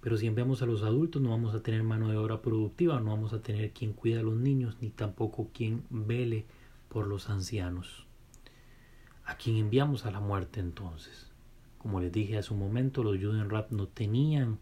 pero 0.00 0.16
si 0.16 0.26
enviamos 0.26 0.62
a 0.62 0.66
los 0.66 0.82
adultos 0.82 1.20
no 1.20 1.30
vamos 1.30 1.54
a 1.54 1.62
tener 1.62 1.82
mano 1.82 2.08
de 2.08 2.16
obra 2.16 2.40
productiva, 2.40 2.98
no 3.00 3.10
vamos 3.10 3.34
a 3.34 3.42
tener 3.42 3.72
quien 3.72 3.92
cuida 3.92 4.20
a 4.20 4.22
los 4.22 4.36
niños, 4.36 4.78
ni 4.80 4.88
tampoco 4.88 5.50
quien 5.52 5.84
vele 5.90 6.46
por 6.88 7.06
los 7.06 7.28
ancianos. 7.28 8.06
¿A 9.30 9.36
quién 9.36 9.58
enviamos 9.58 10.06
a 10.06 10.10
la 10.10 10.18
muerte 10.18 10.58
entonces? 10.58 11.30
Como 11.78 12.00
les 12.00 12.10
dije 12.10 12.36
hace 12.36 12.52
un 12.52 12.58
momento, 12.58 13.04
los 13.04 13.16
Judenrat 13.16 13.70
no 13.70 13.86
tenían 13.86 14.58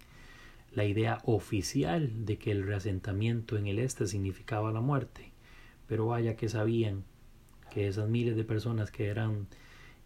la 0.75 0.85
idea 0.85 1.23
oficial 1.25 2.27
de 2.27 2.37
que 2.37 2.51
el 2.51 2.65
reasentamiento 2.65 3.57
en 3.57 3.67
el 3.67 3.79
este 3.79 4.07
significaba 4.07 4.71
la 4.71 4.83
muerte, 4.83 5.33
pero 5.87 6.09
vaya 6.09 6.37
que 6.37 6.51
sabían 6.51 7.05
que 7.71 7.89
esas 7.89 8.11
miles 8.11 8.37
de 8.37 8.45
personas 8.45 8.91
que 8.91 9.07
eran 9.07 9.47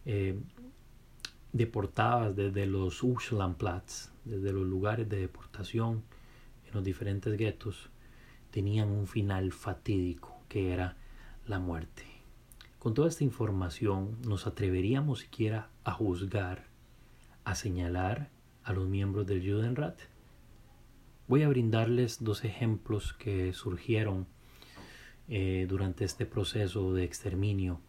eh, 0.05 0.39
deportadas 1.51 2.33
desde 2.33 2.65
los 2.65 3.03
Uschlandplatz, 3.03 4.11
desde 4.23 4.53
los 4.53 4.65
lugares 4.65 5.09
de 5.09 5.19
deportación 5.19 6.03
en 6.65 6.73
los 6.73 6.85
diferentes 6.85 7.37
guetos, 7.37 7.89
tenían 8.49 8.87
un 8.91 9.07
final 9.07 9.51
fatídico 9.51 10.39
que 10.47 10.71
era 10.71 10.95
la 11.47 11.59
muerte. 11.59 12.12
Con 12.83 12.93
toda 12.93 13.07
esta 13.07 13.23
información, 13.23 14.17
¿nos 14.27 14.45
atreveríamos 14.45 15.19
siquiera 15.19 15.69
a 15.85 15.93
juzgar, 15.93 16.65
a 17.45 17.55
señalar 17.55 18.29
a 18.61 18.73
los 18.73 18.89
miembros 18.89 19.25
del 19.25 19.39
Judenrat? 19.39 19.97
Voy 21.29 21.43
a 21.43 21.47
brindarles 21.47 22.21
dos 22.25 22.43
ejemplos 22.43 23.13
que 23.13 23.53
surgieron 23.53 24.27
eh, 25.29 25.65
durante 25.69 26.03
este 26.03 26.25
proceso 26.25 26.93
de 26.93 27.05
exterminio. 27.05 27.79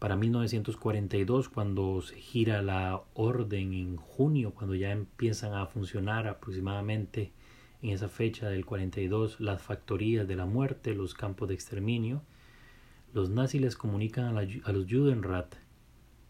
Para 0.00 0.16
1942, 0.16 1.48
cuando 1.48 2.02
se 2.02 2.16
gira 2.16 2.62
la 2.62 3.04
orden 3.14 3.74
en 3.74 3.94
junio, 3.96 4.54
cuando 4.54 4.74
ya 4.74 4.90
empiezan 4.90 5.54
a 5.54 5.66
funcionar 5.66 6.26
aproximadamente 6.26 7.30
en 7.80 7.90
esa 7.90 8.08
fecha 8.08 8.48
del 8.48 8.66
42 8.66 9.38
las 9.38 9.62
factorías 9.62 10.26
de 10.26 10.34
la 10.34 10.46
muerte, 10.46 10.96
los 10.96 11.14
campos 11.14 11.46
de 11.46 11.54
exterminio, 11.54 12.24
los 13.14 13.30
nazis 13.30 13.60
les 13.60 13.76
comunican 13.76 14.36
a, 14.36 14.72
los 14.72 14.86
Judenrat 14.90 15.54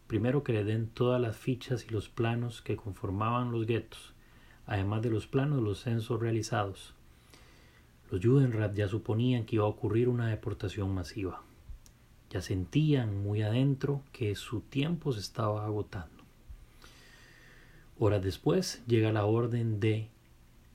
primero 0.07 0.45
que 0.45 0.53
le 0.53 0.65
den 0.65 0.87
todas 0.87 1.19
las 1.19 1.35
fichas 1.35 1.87
y 1.87 1.89
los 1.89 2.11
planos 2.11 2.61
que 2.61 2.77
conformaban 2.77 3.51
los 3.51 3.67
guetos, 3.67 4.13
además 4.67 5.01
de 5.01 5.09
los 5.09 5.27
planos 5.27 5.57
de 5.59 5.65
los 5.65 5.81
censos 5.81 6.21
realizados. 6.21 6.93
Los 8.11 8.23
Judenrat 8.23 8.75
ya 8.75 8.87
suponían 8.87 9.47
que 9.47 9.57
iba 9.57 9.65
a 9.65 9.69
ocurrir 9.69 10.11
una 10.11 10.29
deportación 10.29 10.95
masiva. 10.95 11.43
Ya 12.29 12.43
sentían 12.43 13.23
muy 13.23 13.41
adentro 13.41 14.03
que 14.13 14.37
su 14.37 14.61
tiempo 14.61 15.13
se 15.15 15.21
estaba 15.21 15.65
agotando. 15.65 16.23
Horas 17.99 18.23
después 18.23 18.83
llega 18.87 19.11
la 19.11 19.25
orden 19.25 19.81
de 19.81 20.11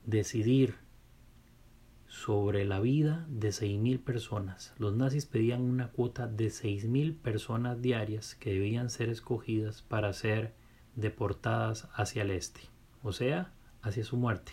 decidir 0.06 0.74
sobre 2.10 2.64
la 2.64 2.80
vida 2.80 3.24
de 3.28 3.50
6.000 3.50 4.00
personas. 4.00 4.74
Los 4.78 4.96
nazis 4.96 5.26
pedían 5.26 5.62
una 5.62 5.92
cuota 5.92 6.26
de 6.26 6.48
6.000 6.48 7.16
personas 7.16 7.80
diarias 7.80 8.34
que 8.34 8.52
debían 8.52 8.90
ser 8.90 9.08
escogidas 9.08 9.82
para 9.82 10.12
ser 10.12 10.52
deportadas 10.96 11.88
hacia 11.94 12.22
el 12.22 12.32
este, 12.32 12.62
o 13.04 13.12
sea, 13.12 13.52
hacia 13.80 14.04
su 14.04 14.16
muerte. 14.16 14.52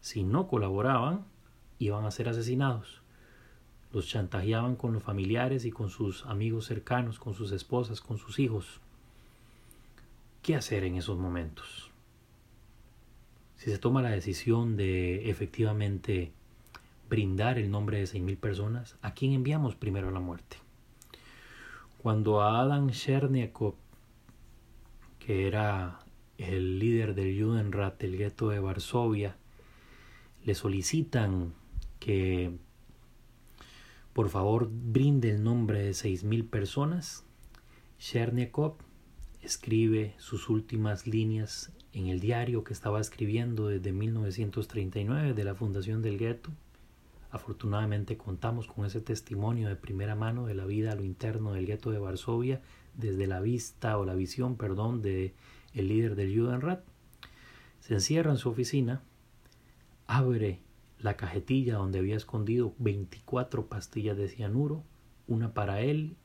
Si 0.00 0.24
no 0.24 0.48
colaboraban, 0.48 1.26
iban 1.78 2.06
a 2.06 2.10
ser 2.10 2.30
asesinados. 2.30 3.02
Los 3.92 4.08
chantajeaban 4.08 4.74
con 4.74 4.94
los 4.94 5.02
familiares 5.02 5.66
y 5.66 5.70
con 5.70 5.90
sus 5.90 6.24
amigos 6.24 6.64
cercanos, 6.64 7.18
con 7.18 7.34
sus 7.34 7.52
esposas, 7.52 8.00
con 8.00 8.16
sus 8.16 8.38
hijos. 8.38 8.80
¿Qué 10.42 10.56
hacer 10.56 10.84
en 10.84 10.96
esos 10.96 11.18
momentos? 11.18 11.90
Si 13.56 13.70
se 13.70 13.76
toma 13.76 14.00
la 14.00 14.10
decisión 14.10 14.78
de 14.78 15.28
efectivamente 15.28 16.32
brindar 17.10 17.58
el 17.58 17.72
nombre 17.72 17.98
de 17.98 18.04
6.000 18.04 18.38
personas, 18.38 18.96
¿a 19.02 19.12
quién 19.12 19.32
enviamos 19.32 19.74
primero 19.74 20.08
a 20.08 20.12
la 20.12 20.20
muerte? 20.20 20.56
Cuando 21.98 22.40
a 22.40 22.60
Adam 22.60 22.90
Cherniakov, 22.90 23.74
que 25.18 25.48
era 25.48 25.98
el 26.38 26.78
líder 26.78 27.14
del 27.14 27.38
Judenrat 27.38 28.00
del 28.00 28.16
gueto 28.16 28.48
de 28.48 28.60
Varsovia, 28.60 29.36
le 30.44 30.54
solicitan 30.54 31.52
que 31.98 32.56
por 34.12 34.30
favor 34.30 34.70
brinde 34.70 35.30
el 35.30 35.42
nombre 35.42 35.82
de 35.82 35.90
6.000 35.90 36.48
personas, 36.48 37.24
Cherniakov 37.98 38.76
escribe 39.42 40.14
sus 40.18 40.48
últimas 40.48 41.08
líneas 41.08 41.72
en 41.92 42.06
el 42.06 42.20
diario 42.20 42.62
que 42.62 42.72
estaba 42.72 43.00
escribiendo 43.00 43.66
desde 43.66 43.90
1939 43.90 45.34
de 45.34 45.44
la 45.44 45.56
fundación 45.56 46.02
del 46.02 46.16
gueto 46.16 46.52
Afortunadamente 47.30 48.16
contamos 48.16 48.66
con 48.66 48.84
ese 48.84 49.00
testimonio 49.00 49.68
de 49.68 49.76
primera 49.76 50.16
mano 50.16 50.46
de 50.46 50.54
la 50.54 50.66
vida 50.66 50.92
a 50.92 50.96
lo 50.96 51.04
interno 51.04 51.52
del 51.52 51.66
gueto 51.66 51.90
de 51.90 51.98
Varsovia 51.98 52.60
desde 52.94 53.26
la 53.26 53.40
vista 53.40 53.98
o 53.98 54.04
la 54.04 54.14
visión, 54.14 54.56
perdón, 54.56 55.00
de 55.00 55.34
el 55.72 55.88
líder 55.88 56.16
del 56.16 56.36
Judenrat. 56.36 56.82
Se 57.80 57.94
encierra 57.94 58.32
en 58.32 58.36
su 58.36 58.48
oficina, 58.48 59.02
abre 60.06 60.60
la 60.98 61.16
cajetilla 61.16 61.76
donde 61.76 62.00
había 62.00 62.16
escondido 62.16 62.74
24 62.78 63.66
pastillas 63.66 64.16
de 64.16 64.28
cianuro, 64.28 64.82
una 65.28 65.54
para 65.54 65.80
él 65.80 66.16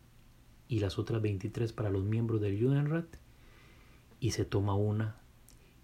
y 0.68 0.80
las 0.80 0.98
otras 0.98 1.22
23 1.22 1.72
para 1.72 1.92
los 1.92 2.04
miembros 2.04 2.42
del 2.42 2.60
Judenrat, 2.60 3.06
y 4.20 4.32
se 4.32 4.44
toma 4.44 4.76
una 4.76 5.18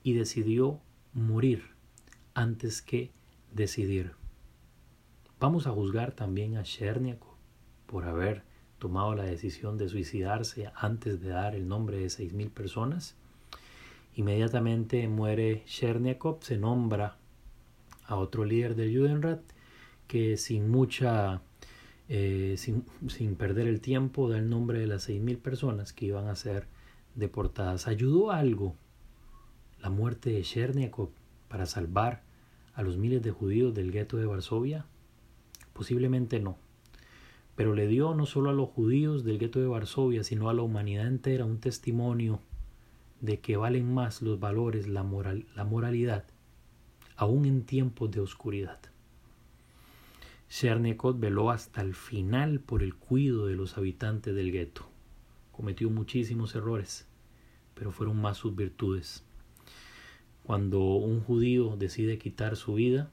y 0.03 0.13
decidió 0.13 0.79
morir 1.13 1.63
antes 2.33 2.81
que 2.81 3.11
decidir. 3.53 4.20
Vamos 5.41 5.65
a 5.65 5.71
juzgar 5.71 6.11
también 6.11 6.55
a 6.55 6.61
Cherniakov 6.61 7.33
por 7.87 8.05
haber 8.05 8.43
tomado 8.77 9.15
la 9.15 9.23
decisión 9.23 9.75
de 9.75 9.89
suicidarse 9.89 10.69
antes 10.75 11.19
de 11.19 11.29
dar 11.29 11.55
el 11.55 11.67
nombre 11.67 11.97
de 11.97 12.05
6.000 12.05 12.51
personas. 12.51 13.15
Inmediatamente 14.13 15.07
muere 15.07 15.63
Cherniakov, 15.65 16.43
se 16.43 16.59
nombra 16.59 17.17
a 18.05 18.17
otro 18.17 18.45
líder 18.45 18.75
del 18.75 18.95
Judenrat 18.95 19.41
que 20.05 20.37
sin 20.37 20.69
mucha, 20.69 21.41
eh, 22.07 22.53
sin, 22.57 22.85
sin, 23.07 23.35
perder 23.35 23.65
el 23.65 23.81
tiempo, 23.81 24.29
da 24.29 24.37
el 24.37 24.47
nombre 24.47 24.77
de 24.77 24.85
las 24.85 25.09
6.000 25.09 25.39
personas 25.39 25.91
que 25.91 26.05
iban 26.05 26.27
a 26.27 26.35
ser 26.35 26.67
deportadas. 27.15 27.87
¿Ayudó 27.87 28.29
algo 28.29 28.75
la 29.81 29.89
muerte 29.89 30.29
de 30.29 30.43
Cherniakov 30.43 31.09
para 31.47 31.65
salvar 31.65 32.21
a 32.75 32.83
los 32.83 32.97
miles 32.97 33.23
de 33.23 33.31
judíos 33.31 33.73
del 33.73 33.91
gueto 33.91 34.17
de 34.17 34.27
Varsovia? 34.27 34.85
Posiblemente 35.73 36.39
no. 36.39 36.57
Pero 37.55 37.75
le 37.75 37.87
dio 37.87 38.13
no 38.15 38.25
solo 38.25 38.49
a 38.49 38.53
los 38.53 38.69
judíos 38.69 39.23
del 39.23 39.39
gueto 39.39 39.59
de 39.59 39.67
Varsovia, 39.67 40.23
sino 40.23 40.49
a 40.49 40.53
la 40.53 40.61
humanidad 40.61 41.07
entera 41.07 41.45
un 41.45 41.59
testimonio 41.59 42.39
de 43.19 43.39
que 43.39 43.57
valen 43.57 43.93
más 43.93 44.21
los 44.21 44.39
valores, 44.39 44.87
la, 44.87 45.03
moral, 45.03 45.45
la 45.55 45.63
moralidad, 45.63 46.25
aún 47.15 47.45
en 47.45 47.63
tiempos 47.63 48.11
de 48.11 48.19
oscuridad. 48.19 48.79
Chernikov 50.49 51.17
veló 51.17 51.49
hasta 51.49 51.81
el 51.81 51.93
final 51.93 52.59
por 52.59 52.83
el 52.83 52.95
cuidado 52.95 53.45
de 53.45 53.55
los 53.55 53.77
habitantes 53.77 54.35
del 54.35 54.51
gueto. 54.51 54.85
Cometió 55.51 55.89
muchísimos 55.89 56.55
errores, 56.55 57.07
pero 57.73 57.91
fueron 57.91 58.19
más 58.19 58.37
sus 58.37 58.55
virtudes. 58.55 59.23
Cuando 60.43 60.81
un 60.81 61.21
judío 61.21 61.77
decide 61.77 62.17
quitar 62.17 62.57
su 62.57 62.73
vida, 62.73 63.11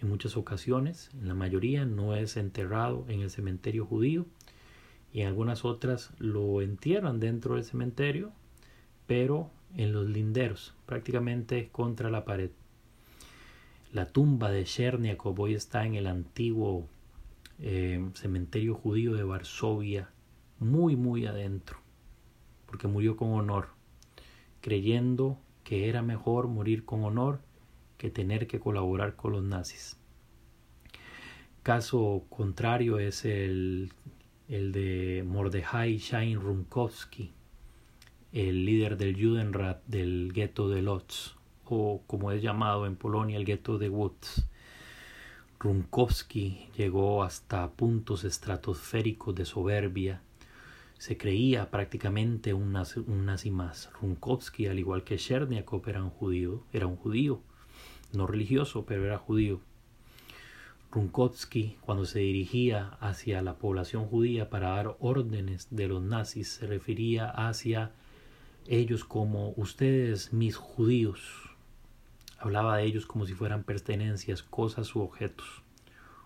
en 0.00 0.08
muchas 0.08 0.36
ocasiones, 0.36 1.10
en 1.14 1.28
la 1.28 1.34
mayoría, 1.34 1.84
no 1.84 2.14
es 2.14 2.36
enterrado 2.36 3.04
en 3.08 3.20
el 3.20 3.30
cementerio 3.30 3.86
judío 3.86 4.26
y 5.12 5.20
en 5.20 5.28
algunas 5.28 5.64
otras 5.64 6.12
lo 6.18 6.60
entierran 6.60 7.20
dentro 7.20 7.54
del 7.54 7.64
cementerio, 7.64 8.32
pero 9.06 9.50
en 9.76 9.92
los 9.92 10.06
linderos, 10.08 10.74
prácticamente 10.86 11.68
contra 11.70 12.10
la 12.10 12.24
pared. 12.24 12.50
La 13.92 14.06
tumba 14.06 14.50
de 14.50 14.64
Cherniakov 14.64 15.40
hoy 15.40 15.54
está 15.54 15.86
en 15.86 15.94
el 15.94 16.08
antiguo 16.08 16.88
eh, 17.60 18.04
cementerio 18.14 18.74
judío 18.74 19.14
de 19.14 19.22
Varsovia, 19.22 20.10
muy, 20.58 20.96
muy 20.96 21.26
adentro, 21.26 21.78
porque 22.66 22.88
murió 22.88 23.16
con 23.16 23.32
honor, 23.32 23.68
creyendo 24.60 25.38
que 25.62 25.88
era 25.88 26.02
mejor 26.02 26.48
morir 26.48 26.84
con 26.84 27.04
honor 27.04 27.40
que 27.96 28.10
tener 28.10 28.46
que 28.46 28.60
colaborar 28.60 29.16
con 29.16 29.32
los 29.32 29.42
nazis. 29.42 29.98
Caso 31.62 32.26
contrario 32.28 32.98
es 32.98 33.24
el, 33.24 33.90
el 34.48 34.72
de 34.72 35.24
Mordechai 35.26 35.96
Shain 35.96 36.38
Runkowski, 36.38 37.32
el 38.32 38.66
líder 38.66 38.98
del 38.98 39.14
Judenrat 39.14 39.82
del 39.86 40.32
gueto 40.34 40.68
de 40.68 40.82
Lodz, 40.82 41.36
o 41.64 42.02
como 42.06 42.32
es 42.32 42.42
llamado 42.42 42.84
en 42.86 42.96
Polonia 42.96 43.38
el 43.38 43.46
gueto 43.46 43.78
de 43.78 43.88
Woods. 43.88 44.46
Runkowski 45.58 46.68
llegó 46.76 47.22
hasta 47.22 47.70
puntos 47.72 48.24
estratosféricos 48.24 49.34
de 49.34 49.46
soberbia. 49.46 50.20
Se 50.98 51.16
creía 51.16 51.70
prácticamente 51.70 52.52
un 52.52 52.72
nazi, 52.72 53.00
un 53.00 53.24
nazi 53.24 53.50
más. 53.50 53.90
Runkowski, 54.00 54.66
al 54.66 54.78
igual 54.78 55.04
que 55.04 55.16
Cherniakov, 55.16 55.88
era 55.88 56.02
judío, 56.02 56.64
era 56.72 56.86
un 56.86 56.96
judío 56.96 57.40
no 58.14 58.26
religioso, 58.26 58.84
pero 58.86 59.04
era 59.04 59.18
judío. 59.18 59.60
Runkowski, 60.94 61.76
cuando 61.80 62.04
se 62.04 62.20
dirigía 62.20 62.96
hacia 63.00 63.42
la 63.42 63.56
población 63.56 64.06
judía 64.06 64.48
para 64.48 64.70
dar 64.70 64.96
órdenes 65.00 65.66
de 65.70 65.88
los 65.88 66.00
nazis, 66.00 66.48
se 66.48 66.68
refería 66.68 67.28
hacia 67.30 67.90
ellos 68.68 69.04
como 69.04 69.54
ustedes 69.56 70.32
mis 70.32 70.56
judíos. 70.56 71.50
Hablaba 72.38 72.76
de 72.76 72.84
ellos 72.84 73.06
como 73.06 73.26
si 73.26 73.34
fueran 73.34 73.64
pertenencias, 73.64 74.44
cosas 74.44 74.94
u 74.94 75.00
objetos. 75.00 75.62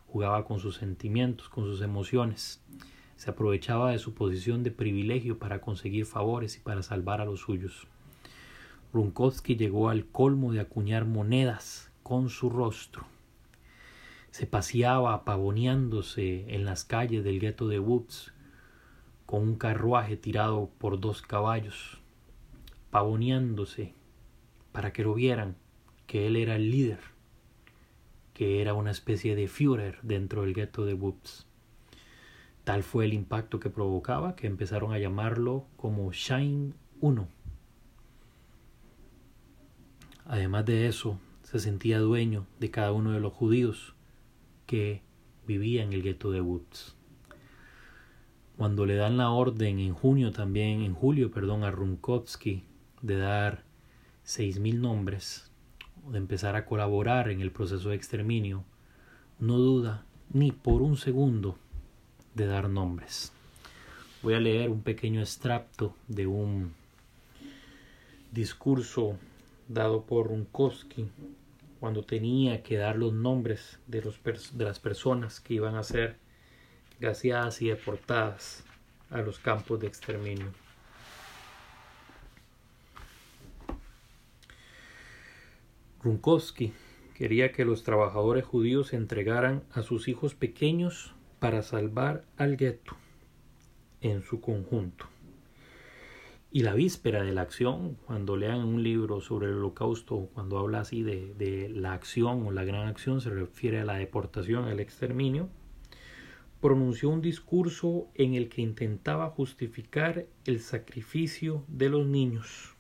Jugaba 0.07 0.45
con 0.45 0.61
sus 0.61 0.77
sentimientos, 0.77 1.49
con 1.49 1.65
sus 1.65 1.81
emociones. 1.81 2.63
Se 3.17 3.31
aprovechaba 3.31 3.93
de 3.93 3.99
su 3.99 4.13
posición 4.13 4.63
de 4.63 4.71
privilegio 4.71 5.39
para 5.39 5.61
conseguir 5.61 6.05
favores 6.05 6.57
y 6.57 6.61
para 6.61 6.83
salvar 6.83 7.21
a 7.21 7.25
los 7.25 7.41
suyos. 7.41 7.87
Runkowski 8.93 9.57
llegó 9.57 9.91
al 9.91 10.07
colmo 10.07 10.53
de 10.53 10.61
acuñar 10.61 11.05
monedas 11.05 11.93
con 12.03 12.31
su 12.31 12.49
rostro. 12.49 13.05
Se 14.31 14.47
paseaba 14.47 15.25
pavoneándose 15.25 16.55
en 16.55 16.65
las 16.65 16.85
calles 16.85 17.23
del 17.23 17.39
gueto 17.39 17.69
de 17.69 17.81
Woods 17.81 18.33
con 19.27 19.43
un 19.43 19.57
carruaje 19.57 20.17
tirado 20.17 20.71
por 20.79 21.01
dos 21.01 21.21
caballos, 21.21 22.01
pavoneándose 22.91 23.93
para 24.73 24.95
que 24.95 25.03
lo 25.03 25.13
vieran 25.13 25.57
que 26.07 26.27
él 26.27 26.37
era 26.37 26.57
el 26.57 26.71
líder, 26.71 27.01
que 28.33 28.63
era 28.63 28.73
una 28.73 28.91
especie 28.91 29.37
de 29.37 29.49
Führer 29.49 29.99
dentro 30.03 30.43
del 30.43 30.55
gueto 30.55 30.87
de 30.87 30.95
Woods. 30.95 31.47
Tal 32.65 32.83
fue 32.83 33.05
el 33.05 33.13
impacto 33.13 33.61
que 33.61 33.69
provocaba 33.69 34.35
que 34.35 34.47
empezaron 34.47 34.93
a 34.93 34.99
llamarlo 34.99 35.67
como 35.77 36.11
Shine 36.11 36.73
1 37.01 37.38
Además 40.29 40.67
de 40.67 40.87
eso, 40.87 41.19
se 41.43 41.59
sentía 41.59 41.99
dueño 41.99 42.47
de 42.61 42.71
cada 42.71 42.93
uno 42.93 43.13
de 43.13 43.21
los 43.21 43.33
judíos 43.33 43.95
que 44.67 45.01
vivía 45.47 45.83
en 45.83 45.95
el 45.95 46.03
gueto 46.03 46.31
de 46.31 46.43
Woods. 46.43 46.95
Cuando 48.59 48.85
le 48.85 48.97
dan 48.97 49.17
la 49.17 49.31
orden 49.31 49.79
en 49.79 49.95
junio 49.95 50.31
también, 50.31 50.83
en 50.83 50.93
julio, 50.93 51.31
perdón, 51.31 51.65
a 51.65 51.71
Runkowski 51.71 52.65
de 53.01 53.17
dar 53.17 53.65
seis 54.23 54.59
mil 54.59 54.83
nombres, 54.83 55.51
o 56.07 56.13
de 56.13 56.19
empezar 56.19 56.57
a 56.57 56.67
colaborar 56.67 57.31
en 57.31 57.41
el 57.41 57.51
proceso 57.51 57.89
de 57.89 57.97
exterminio, 57.97 58.65
no 59.39 59.57
duda 59.57 60.05
ni 60.31 60.53
por 60.53 60.83
un 60.83 60.99
segundo 60.99 61.57
de 62.35 62.47
dar 62.47 62.69
nombres. 62.69 63.33
Voy 64.23 64.35
a 64.35 64.41
leer 64.41 64.69
un 64.69 64.83
pequeño 64.83 65.21
extracto 65.21 65.95
de 66.07 66.27
un 66.27 66.75
discurso 68.31 69.17
dado 69.69 70.05
por 70.05 70.29
Runkowski 70.29 71.11
cuando 71.79 72.03
tenía 72.03 72.63
que 72.63 72.77
dar 72.77 72.97
los 72.97 73.13
nombres 73.13 73.79
de, 73.87 74.03
los 74.03 74.21
de 74.25 74.65
las 74.65 74.81
personas 74.81 75.41
que 75.41 75.55
iban 75.55 75.77
a 75.77 75.83
ser 75.83 76.17
gaseadas 76.99 77.63
y 77.63 77.69
deportadas 77.69 78.65
a 79.11 79.21
los 79.21 79.39
campos 79.39 79.79
de 79.81 79.87
exterminio. 79.87 80.53
Runkowski 86.03 86.73
quería 87.15 87.53
que 87.53 87.65
los 87.65 87.83
trabajadores 87.83 88.45
judíos 88.45 88.93
entregaran 88.93 89.63
a 89.73 89.83
sus 89.83 90.09
hijos 90.09 90.35
pequeños 90.35 91.15
para 91.39 91.63
salvar 91.63 92.25
al 92.37 92.57
gueto 92.57 92.97
en 94.01 94.23
su 94.23 94.41
conjunto. 94.41 95.07
Y 96.51 96.63
la 96.63 96.73
víspera 96.73 97.23
de 97.23 97.33
la 97.33 97.43
acción, 97.43 97.97
cuando 98.07 98.37
lean 98.37 98.61
un 98.61 98.83
libro 98.83 99.21
sobre 99.21 99.49
el 99.49 99.55
holocausto, 99.55 100.31
cuando 100.33 100.59
habla 100.59 100.81
así 100.81 101.03
de, 101.03 101.35
de 101.35 101.69
la 101.69 101.93
acción 101.93 102.47
o 102.47 102.53
la 102.53 102.65
gran 102.65 102.89
acción, 102.89 103.21
se 103.21 103.29
refiere 103.29 103.81
a 103.81 103.85
la 103.85 103.95
deportación, 103.95 104.65
al 104.65 104.81
exterminio, 104.81 105.51
pronunció 106.61 107.11
un 107.11 107.21
discurso 107.21 108.09
en 108.15 108.35
el 108.35 108.49
que 108.49 108.63
intentaba 108.63 109.29
justificar 109.31 110.27
el 110.47 110.61
sacrificio 110.61 111.65
de 111.69 111.91
los 111.91 112.07
niños. 112.07 112.75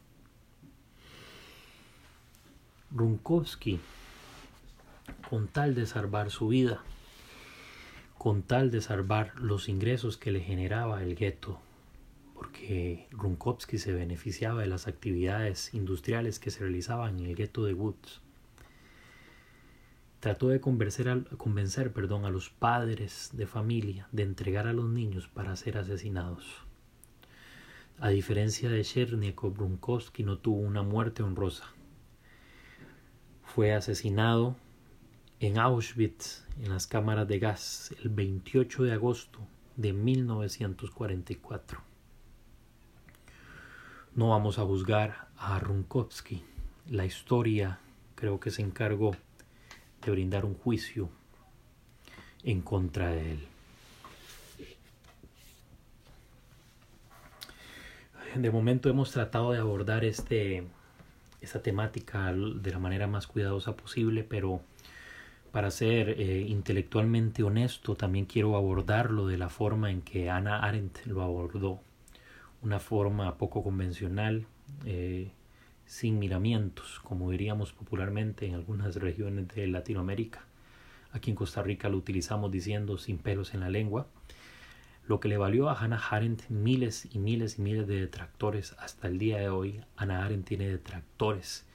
Runkowski, 2.90 3.80
con 5.28 5.46
tal 5.46 5.74
de 5.74 5.86
salvar 5.86 6.30
su 6.30 6.48
vida, 6.48 6.82
con 8.16 8.42
tal 8.42 8.70
de 8.70 8.80
salvar 8.80 9.34
los 9.36 9.68
ingresos 9.68 10.16
que 10.16 10.32
le 10.32 10.40
generaba 10.40 11.02
el 11.02 11.14
gueto, 11.14 11.60
porque 12.38 13.08
Runkowski 13.10 13.78
se 13.78 13.92
beneficiaba 13.92 14.60
de 14.60 14.68
las 14.68 14.86
actividades 14.86 15.74
industriales 15.74 16.38
que 16.38 16.52
se 16.52 16.60
realizaban 16.60 17.18
en 17.18 17.26
el 17.26 17.34
gueto 17.34 17.64
de 17.64 17.74
Woods. 17.74 18.20
Trató 20.20 20.46
de 20.48 20.60
convencer, 20.60 21.08
a, 21.08 21.20
convencer 21.36 21.92
perdón, 21.92 22.24
a 22.26 22.30
los 22.30 22.48
padres 22.48 23.30
de 23.32 23.48
familia 23.48 24.06
de 24.12 24.22
entregar 24.22 24.68
a 24.68 24.72
los 24.72 24.88
niños 24.88 25.26
para 25.26 25.56
ser 25.56 25.78
asesinados. 25.78 26.46
A 27.98 28.10
diferencia 28.10 28.70
de 28.70 28.84
Chernikov, 28.84 29.56
Runkowski 29.56 30.22
no 30.22 30.38
tuvo 30.38 30.60
una 30.60 30.84
muerte 30.84 31.24
honrosa. 31.24 31.64
Fue 33.42 33.74
asesinado 33.74 34.54
en 35.40 35.58
Auschwitz, 35.58 36.46
en 36.62 36.70
las 36.70 36.86
cámaras 36.86 37.26
de 37.26 37.40
gas, 37.40 37.92
el 38.00 38.10
28 38.10 38.84
de 38.84 38.92
agosto 38.92 39.40
de 39.74 39.92
1944. 39.92 41.87
No 44.18 44.30
vamos 44.30 44.58
a 44.58 44.64
juzgar 44.64 45.28
a 45.36 45.60
Runkowski. 45.60 46.42
La 46.90 47.04
historia 47.04 47.78
creo 48.16 48.40
que 48.40 48.50
se 48.50 48.62
encargó 48.62 49.12
de 50.04 50.10
brindar 50.10 50.44
un 50.44 50.54
juicio 50.54 51.08
en 52.42 52.60
contra 52.62 53.10
de 53.10 53.34
él. 53.34 53.46
De 58.34 58.50
momento 58.50 58.88
hemos 58.88 59.12
tratado 59.12 59.52
de 59.52 59.58
abordar 59.58 60.04
este, 60.04 60.66
esta 61.40 61.62
temática 61.62 62.32
de 62.32 62.72
la 62.72 62.80
manera 62.80 63.06
más 63.06 63.28
cuidadosa 63.28 63.76
posible, 63.76 64.24
pero 64.24 64.62
para 65.52 65.70
ser 65.70 66.20
eh, 66.20 66.40
intelectualmente 66.40 67.44
honesto, 67.44 67.94
también 67.94 68.24
quiero 68.24 68.56
abordarlo 68.56 69.28
de 69.28 69.38
la 69.38 69.48
forma 69.48 69.92
en 69.92 70.02
que 70.02 70.28
Ana 70.28 70.58
Arendt 70.58 71.06
lo 71.06 71.22
abordó, 71.22 71.78
una 72.62 72.80
forma 72.80 73.38
poco 73.38 73.62
convencional, 73.62 74.46
eh, 74.84 75.30
sin 75.86 76.18
miramientos, 76.18 77.00
como 77.00 77.30
diríamos 77.30 77.72
popularmente 77.72 78.46
en 78.46 78.54
algunas 78.54 78.96
regiones 78.96 79.48
de 79.48 79.66
Latinoamérica. 79.66 80.44
Aquí 81.12 81.30
en 81.30 81.36
Costa 81.36 81.62
Rica 81.62 81.88
lo 81.88 81.96
utilizamos 81.96 82.50
diciendo 82.50 82.98
sin 82.98 83.18
pelos 83.18 83.54
en 83.54 83.60
la 83.60 83.70
lengua, 83.70 84.06
lo 85.06 85.20
que 85.20 85.28
le 85.28 85.38
valió 85.38 85.70
a 85.70 85.78
Hannah 85.78 86.02
Arendt 86.10 86.50
miles 86.50 87.08
y 87.10 87.18
miles 87.18 87.58
y 87.58 87.62
miles 87.62 87.86
de 87.86 88.00
detractores 88.00 88.74
hasta 88.78 89.08
el 89.08 89.18
día 89.18 89.38
de 89.38 89.48
hoy. 89.48 89.80
Hannah 89.96 90.24
Arendt 90.24 90.46
tiene 90.46 90.68
detractores, 90.68 91.66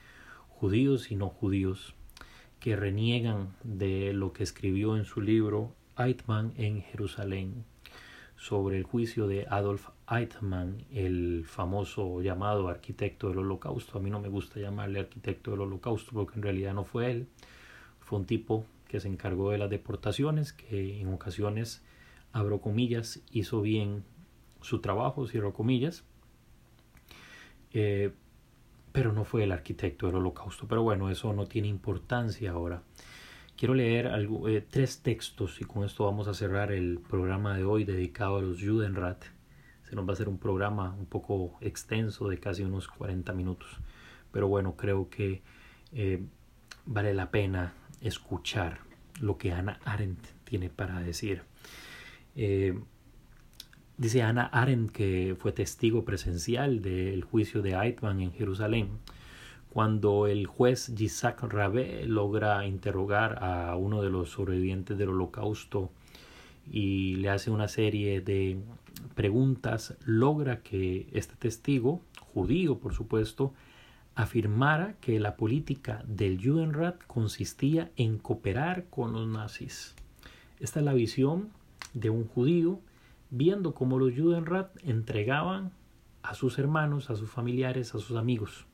judíos 0.50 1.12
y 1.12 1.16
no 1.16 1.30
judíos, 1.30 1.96
que 2.60 2.76
reniegan 2.76 3.56
de 3.64 4.14
lo 4.14 4.34
que 4.34 4.44
escribió 4.44 4.96
en 4.96 5.06
su 5.06 5.20
libro 5.20 5.76
Eitman 5.98 6.54
en 6.58 6.84
Jerusalén 6.84 7.66
sobre 8.38 8.78
el 8.78 8.84
juicio 8.84 9.26
de 9.28 9.48
Adolf 9.50 9.90
Eichmann, 10.10 10.86
el 10.92 11.46
famoso 11.46 12.22
llamado 12.22 12.68
arquitecto 12.68 13.30
del 13.30 13.40
holocausto. 13.40 13.98
A 13.98 14.02
mí 14.02 14.10
no 14.10 14.20
me 14.20 14.30
gusta 14.30 14.60
llamarle 14.60 15.00
arquitecto 15.00 15.52
del 15.52 15.62
holocausto 15.62 16.12
porque 16.12 16.36
en 16.36 16.44
realidad 16.44 16.74
no 16.74 16.84
fue 16.84 17.12
él. 17.12 17.28
Fue 18.00 18.20
un 18.20 18.26
tipo 18.26 18.66
que 18.88 19.00
se 19.00 19.08
encargó 19.08 19.52
de 19.52 19.58
las 19.58 19.70
deportaciones, 19.70 20.54
que 20.54 21.00
en 21.00 21.14
ocasiones, 21.14 21.84
abro 22.32 22.62
comillas, 22.62 23.22
hizo 23.32 23.62
bien 23.62 24.04
su 24.62 24.80
trabajo, 24.80 25.28
cierro 25.28 25.54
comillas. 25.54 26.04
Eh, 27.72 28.12
pero 28.92 29.12
no 29.12 29.26
fue 29.26 29.44
el 29.44 29.52
arquitecto 29.52 30.06
del 30.06 30.18
holocausto. 30.18 30.68
Pero 30.68 30.84
bueno, 30.84 31.10
eso 31.10 31.34
no 31.34 31.48
tiene 31.48 31.68
importancia 31.68 32.52
ahora. 32.52 32.84
Quiero 33.58 33.74
leer 33.74 34.12
eh, 34.48 34.66
tres 34.70 35.02
textos 35.02 35.62
y 35.62 35.66
con 35.66 35.84
esto 35.84 36.06
vamos 36.06 36.28
a 36.28 36.34
cerrar 36.34 36.72
el 36.72 37.00
programa 37.00 37.56
de 37.56 37.64
hoy 37.64 37.84
dedicado 37.84 38.38
a 38.38 38.42
los 38.42 38.62
Judenrat. 38.62 39.26
Se 39.94 39.96
nos 39.96 40.08
va 40.08 40.10
a 40.10 40.14
hacer 40.14 40.28
un 40.28 40.40
programa 40.40 40.96
un 40.98 41.06
poco 41.06 41.56
extenso 41.62 42.28
de 42.28 42.40
casi 42.40 42.64
unos 42.64 42.88
40 42.88 43.32
minutos. 43.34 43.78
Pero 44.32 44.48
bueno, 44.48 44.76
creo 44.76 45.08
que 45.08 45.44
eh, 45.92 46.20
vale 46.88 47.14
la 47.14 47.30
pena 47.30 47.74
escuchar 48.02 48.80
lo 49.22 49.38
que 49.38 49.52
Ana 49.52 49.80
Arendt 49.86 50.26
tiene 50.46 50.72
para 50.72 51.00
decir. 51.02 51.44
Eh, 52.36 52.74
Dice 53.96 54.24
Ana 54.24 54.48
Arendt 54.48 54.92
que 54.92 55.36
fue 55.38 55.52
testigo 55.52 56.04
presencial 56.04 56.82
del 56.82 57.24
juicio 57.24 57.62
de 57.62 57.74
Eichmann 57.74 58.20
en 58.20 58.32
Jerusalén, 58.32 58.98
cuando 59.70 60.26
el 60.26 60.48
juez 60.48 60.88
Yitzhak 60.88 61.44
Rabé 61.44 62.08
logra 62.08 62.66
interrogar 62.66 63.44
a 63.44 63.76
uno 63.76 64.02
de 64.02 64.10
los 64.10 64.32
sobrevivientes 64.32 64.98
del 64.98 65.10
holocausto 65.10 65.92
y 66.70 67.16
le 67.16 67.30
hace 67.30 67.52
una 67.52 67.68
serie 67.68 68.22
de 68.22 68.60
preguntas, 69.16 69.96
logra 70.06 70.62
que 70.62 71.08
este 71.12 71.36
testigo, 71.36 72.02
judío 72.34 72.80
por 72.80 72.94
supuesto, 72.94 73.54
afirmara 74.16 74.96
que 75.02 75.20
la 75.20 75.36
política 75.36 76.04
del 76.08 76.40
Judenrat 76.44 77.04
consistía 77.08 77.92
en 77.96 78.18
cooperar 78.18 78.86
con 78.90 79.14
los 79.14 79.28
nazis. 79.28 79.96
Esta 80.60 80.80
es 80.80 80.86
la 80.86 80.94
visión 80.94 81.50
de 81.94 82.10
un 82.10 82.28
judío 82.28 82.80
viendo 83.30 83.74
cómo 83.74 83.98
los 83.98 84.14
Judenrat 84.16 84.72
entregaban 84.84 85.72
a 86.22 86.36
sus 86.36 86.60
hermanos, 86.60 87.10
a 87.10 87.16
sus 87.16 87.30
familiares, 87.30 87.96
a 87.96 88.00
sus 88.00 88.16
amigos. 88.16 88.66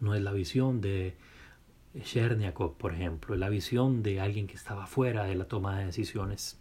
No 0.00 0.14
es 0.14 0.22
la 0.22 0.32
visión 0.32 0.80
de 0.80 1.16
Cherniakov, 2.00 2.76
por 2.76 2.94
ejemplo, 2.94 3.34
es 3.34 3.40
la 3.40 3.48
visión 3.48 4.02
de 4.02 4.20
alguien 4.20 4.46
que 4.46 4.54
estaba 4.54 4.86
fuera 4.86 5.24
de 5.24 5.34
la 5.34 5.46
toma 5.46 5.78
de 5.78 5.86
decisiones. 5.86 6.58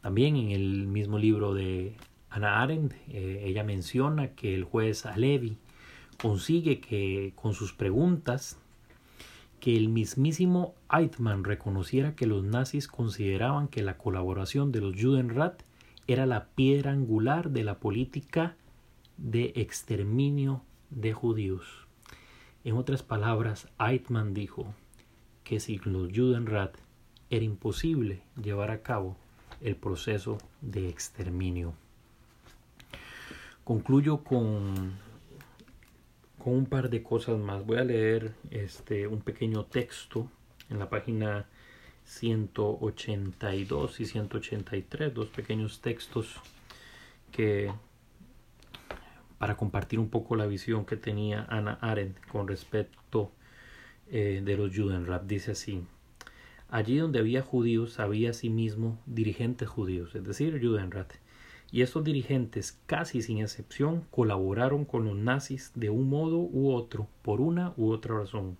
También 0.00 0.36
en 0.36 0.50
el 0.50 0.86
mismo 0.86 1.18
libro 1.18 1.54
de 1.54 1.96
Anna 2.30 2.62
Arendt, 2.62 2.94
eh, 3.08 3.44
ella 3.46 3.64
menciona 3.64 4.34
que 4.34 4.54
el 4.54 4.64
juez 4.64 5.06
Alevi 5.06 5.58
consigue 6.20 6.80
que 6.80 7.32
con 7.34 7.54
sus 7.54 7.72
preguntas 7.72 8.58
que 9.60 9.76
el 9.76 9.88
mismísimo 9.88 10.74
Eichmann 10.92 11.44
reconociera 11.44 12.14
que 12.14 12.26
los 12.26 12.44
nazis 12.44 12.88
consideraban 12.88 13.68
que 13.68 13.82
la 13.82 13.96
colaboración 13.96 14.70
de 14.70 14.80
los 14.80 14.94
Judenrat 15.00 15.62
era 16.06 16.26
la 16.26 16.46
piedra 16.50 16.92
angular 16.92 17.50
de 17.50 17.64
la 17.64 17.78
política 17.80 18.54
de 19.16 19.52
exterminio 19.56 20.62
de 20.90 21.12
judíos. 21.12 21.86
En 22.64 22.76
otras 22.76 23.02
palabras, 23.02 23.68
Eichmann 23.78 24.34
dijo 24.34 24.74
que 25.42 25.58
sin 25.58 25.80
los 25.84 26.10
Judenrat 26.14 26.76
era 27.30 27.44
imposible 27.44 28.22
llevar 28.40 28.70
a 28.70 28.82
cabo 28.82 29.16
el 29.60 29.76
proceso 29.76 30.38
de 30.60 30.88
exterminio. 30.88 31.74
Concluyo 33.64 34.22
con, 34.22 34.94
con 36.38 36.54
un 36.54 36.66
par 36.66 36.88
de 36.90 37.02
cosas 37.02 37.38
más. 37.38 37.64
Voy 37.64 37.78
a 37.78 37.84
leer 37.84 38.34
este, 38.50 39.06
un 39.06 39.20
pequeño 39.20 39.64
texto 39.64 40.30
en 40.70 40.78
la 40.78 40.88
página 40.88 41.46
182 42.04 44.00
y 44.00 44.06
183, 44.06 45.12
dos 45.12 45.28
pequeños 45.28 45.80
textos 45.80 46.36
que 47.32 47.72
para 49.38 49.56
compartir 49.56 49.98
un 49.98 50.08
poco 50.08 50.36
la 50.36 50.46
visión 50.46 50.86
que 50.86 50.96
tenía 50.96 51.46
Ana 51.48 51.78
Arendt 51.80 52.24
con 52.26 52.48
respecto 52.48 53.32
eh, 54.08 54.40
de 54.44 54.56
los 54.56 54.74
Judenrat. 54.74 55.24
Dice 55.24 55.52
así, 55.52 55.84
allí 56.68 56.98
donde 56.98 57.18
había 57.18 57.42
judíos 57.42 58.00
había 58.00 58.30
asimismo 58.30 58.98
dirigentes 59.06 59.68
judíos, 59.68 60.14
es 60.14 60.24
decir, 60.24 60.60
Judenrat. 60.60 61.12
Y 61.72 61.82
estos 61.82 62.04
dirigentes, 62.04 62.78
casi 62.86 63.22
sin 63.22 63.38
excepción, 63.38 64.04
colaboraron 64.10 64.84
con 64.84 65.04
los 65.04 65.16
nazis 65.16 65.72
de 65.74 65.90
un 65.90 66.08
modo 66.08 66.38
u 66.38 66.72
otro, 66.72 67.08
por 67.22 67.40
una 67.40 67.72
u 67.76 67.90
otra 67.90 68.18
razón. 68.18 68.56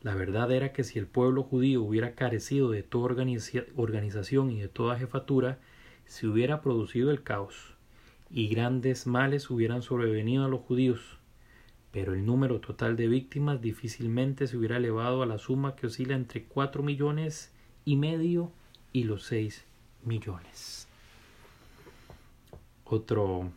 La 0.00 0.14
verdad 0.14 0.50
era 0.52 0.72
que 0.72 0.84
si 0.84 0.98
el 0.98 1.06
pueblo 1.06 1.42
judío 1.42 1.82
hubiera 1.82 2.14
carecido 2.14 2.70
de 2.70 2.82
toda 2.82 3.14
organización 3.76 4.50
y 4.50 4.60
de 4.60 4.68
toda 4.68 4.98
jefatura, 4.98 5.58
se 6.06 6.26
hubiera 6.26 6.62
producido 6.62 7.10
el 7.10 7.22
caos, 7.22 7.74
y 8.30 8.48
grandes 8.48 9.06
males 9.06 9.50
hubieran 9.50 9.82
sobrevenido 9.82 10.44
a 10.44 10.48
los 10.48 10.60
judíos, 10.60 11.17
pero 11.92 12.12
el 12.14 12.26
número 12.26 12.60
total 12.60 12.96
de 12.96 13.08
víctimas 13.08 13.60
difícilmente 13.60 14.46
se 14.46 14.56
hubiera 14.56 14.76
elevado 14.76 15.22
a 15.22 15.26
la 15.26 15.38
suma 15.38 15.74
que 15.74 15.86
oscila 15.86 16.14
entre 16.14 16.44
cuatro 16.44 16.82
millones 16.82 17.52
y 17.84 17.96
medio 17.96 18.52
y 18.92 19.04
los 19.04 19.24
seis 19.24 19.64
millones. 20.04 20.86
Otro, 22.84 23.50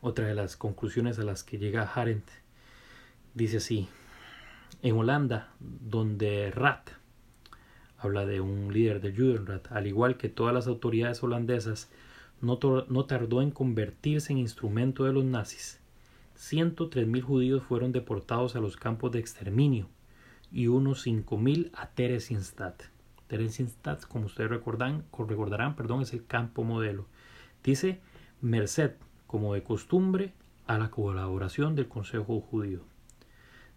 otra 0.00 0.26
de 0.26 0.34
las 0.34 0.56
conclusiones 0.56 1.18
a 1.18 1.24
las 1.24 1.44
que 1.44 1.58
llega 1.58 1.90
Arendt 1.94 2.28
dice 3.34 3.58
así, 3.58 3.88
en 4.82 4.96
Holanda, 4.96 5.52
donde 5.60 6.50
Rat 6.50 6.90
habla 7.98 8.26
de 8.26 8.40
un 8.40 8.72
líder 8.72 9.00
del 9.00 9.16
Judenrat, 9.16 9.72
al 9.72 9.86
igual 9.86 10.16
que 10.16 10.28
todas 10.28 10.52
las 10.52 10.66
autoridades 10.66 11.22
holandesas, 11.22 11.90
no, 12.40 12.58
no 12.88 13.04
tardó 13.06 13.40
en 13.40 13.50
convertirse 13.50 14.32
en 14.32 14.38
instrumento 14.38 15.04
de 15.04 15.12
los 15.12 15.24
nazis. 15.24 15.80
103.000 16.36 17.22
judíos 17.22 17.62
fueron 17.62 17.92
deportados 17.92 18.56
a 18.56 18.60
los 18.60 18.76
campos 18.76 19.12
de 19.12 19.20
exterminio 19.20 19.88
y 20.50 20.66
unos 20.66 21.06
5.000 21.06 21.70
a 21.74 21.88
Theresienstadt. 21.90 22.82
Theresienstadt, 23.28 24.04
como 24.06 24.26
ustedes 24.26 24.50
recordarán, 24.50 25.04
recordarán 25.26 25.76
perdón, 25.76 26.02
es 26.02 26.12
el 26.12 26.26
campo 26.26 26.64
modelo. 26.64 27.06
Dice 27.62 28.00
merced, 28.40 28.92
como 29.26 29.54
de 29.54 29.62
costumbre, 29.62 30.32
a 30.66 30.78
la 30.78 30.90
colaboración 30.90 31.74
del 31.74 31.88
Consejo 31.88 32.40
Judío. 32.40 32.80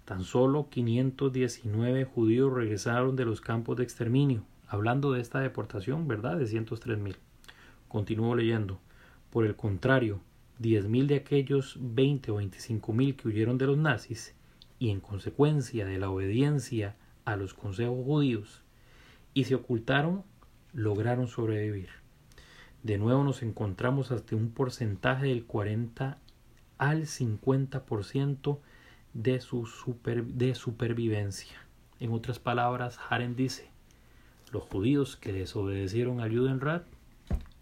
Tan 0.05 0.24
solo 0.24 0.70
519 0.70 2.05
judíos 2.05 2.53
regresaron 2.53 3.16
de 3.16 3.26
los 3.26 3.41
campos 3.41 3.78
de 3.78 3.84
exterminio. 3.84 4.43
Hablando 4.68 5.12
de 5.12 5.22
esta 5.22 5.39
deportación, 5.39 6.08
¿verdad? 6.08 6.38
De 6.38 6.45
103.000. 6.45 7.16
Continúo 7.88 8.36
leyendo. 8.36 8.80
Por 9.30 9.45
el 9.45 9.55
contrario, 9.55 10.22
10.000 10.62 11.05
de 11.08 11.16
aquellos 11.16 11.78
20 11.80 12.32
o 12.32 12.41
25.000 12.41 13.16
que 13.16 13.28
huyeron 13.28 13.58
de 13.58 13.68
los 13.68 13.78
nazis 13.78 14.36
y 14.80 14.89
en 14.89 14.99
consecuencia 14.99 15.86
de 15.86 15.97
la 15.97 16.10
obediencia 16.10 16.95
a 17.26 17.36
los 17.36 17.53
consejos 17.53 18.03
judíos 18.05 18.64
y 19.34 19.43
se 19.43 19.55
ocultaron, 19.55 20.24
lograron 20.74 21.28
sobrevivir. 21.28 21.89
De 22.84 22.97
nuevo 22.97 23.24
nos 23.24 23.43
encontramos 23.43 24.12
hasta 24.12 24.36
un 24.36 24.51
porcentaje 24.51 25.28
del 25.28 25.45
40 25.45 26.20
al 26.78 27.03
50% 27.03 28.60
de, 29.14 29.41
su 29.41 29.66
super, 29.66 30.24
de 30.26 30.55
supervivencia. 30.55 31.58
En 31.99 32.12
otras 32.12 32.39
palabras, 32.39 32.99
Haren 33.10 33.36
dice, 33.36 33.70
los 34.51 34.64
judíos 34.64 35.18
que 35.18 35.34
desobedecieron 35.34 36.22
a 36.22 36.30
Judenrat 36.30 36.86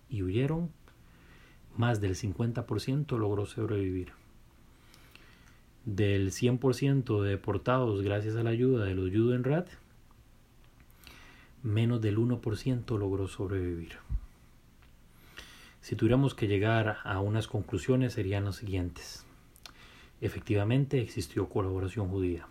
y 0.09 0.21
huyeron, 0.23 0.69
más 1.77 2.01
del 2.01 2.15
50% 2.15 3.17
logró 3.17 3.45
sobrevivir. 3.45 4.13
Del 5.85 6.31
100% 6.31 7.21
de 7.21 7.29
deportados 7.29 8.01
gracias 8.01 8.35
a 8.35 8.43
la 8.43 8.49
ayuda 8.49 8.85
de 8.85 8.95
los 8.95 9.11
Judenrat, 9.11 9.69
menos 11.61 12.01
del 12.01 12.17
1% 12.17 12.97
logró 12.97 13.27
sobrevivir. 13.27 13.97
Si 15.81 15.95
tuviéramos 15.95 16.33
que 16.33 16.47
llegar 16.47 16.97
a 17.03 17.19
unas 17.19 17.47
conclusiones 17.47 18.13
serían 18.13 18.45
las 18.45 18.55
siguientes. 18.55 19.25
Efectivamente 20.21 21.01
existió 21.01 21.47
colaboración 21.49 22.09
judía. 22.09 22.47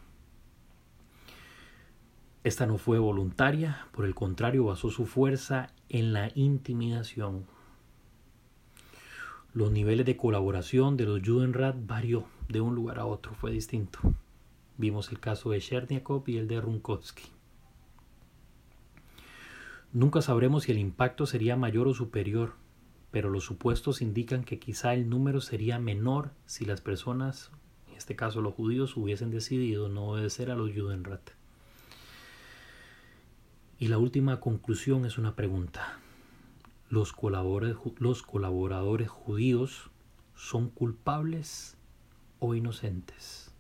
Esta 2.45 2.66
no 2.66 2.77
fue 2.79 2.99
voluntaria, 2.99 3.87
por 3.93 4.05
el 4.05 4.14
contrario 4.14 4.66
basó 4.66 4.91
su 4.91 5.07
fuerza 5.07 5.70
en 5.89 6.12
la 6.12 6.31
intimidación. 6.35 7.47
Los 9.55 9.71
niveles 9.71 10.05
de 10.05 10.17
colaboración 10.17 10.97
de 10.97 11.05
los 11.05 11.23
Judenrat 11.25 11.77
varió 11.87 12.27
de 12.49 12.61
un 12.61 12.75
lugar 12.75 12.99
a 12.99 13.07
otro, 13.07 13.35
fue 13.35 13.51
distinto. 13.51 13.99
Vimos 14.77 15.11
el 15.11 15.21
caso 15.21 15.51
de 15.51 15.61
Cherniakov 15.61 16.25
y 16.27 16.37
el 16.37 16.49
de 16.49 16.61
Runkowski. 16.61 17.25
Nunca 19.93 20.21
sabremos 20.21 20.65
si 20.65 20.73
el 20.73 20.79
impacto 20.79 21.25
sería 21.25 21.57
mayor 21.57 21.89
o 21.89 21.95
superior 21.95 22.55
pero 23.15 23.31
los 23.31 23.45
supuestos 23.45 24.03
indican 24.03 24.43
que 24.43 24.59
quizá 24.59 24.93
el 24.93 25.09
número 25.09 25.41
sería 25.41 25.79
menor 25.79 26.33
si 26.47 26.65
las 26.65 26.81
personas, 26.81 27.53
en 27.89 27.97
este 27.97 28.17
caso 28.17 28.41
los 28.41 28.55
judíos, 28.55 28.97
hubiesen 28.97 29.31
decidido 29.31 29.89
no 29.89 30.09
obedecer 30.09 30.51
a 30.51 30.57
los 30.57 30.73
Judenrat. 30.73 31.21
Y 33.79 33.87
la 33.87 33.99
última 33.99 34.41
conclusión 34.41 35.07
es 35.07 35.17
una 35.17 35.37
pregunta. 35.37 36.01
¿Los 36.95 37.13
colaboradores, 37.13 37.77
¿Los 37.99 38.23
colaboradores 38.23 39.09
judíos 39.09 39.91
son 40.37 40.69
culpables 40.69 41.77
o 42.39 42.55
inocentes? 42.55 43.51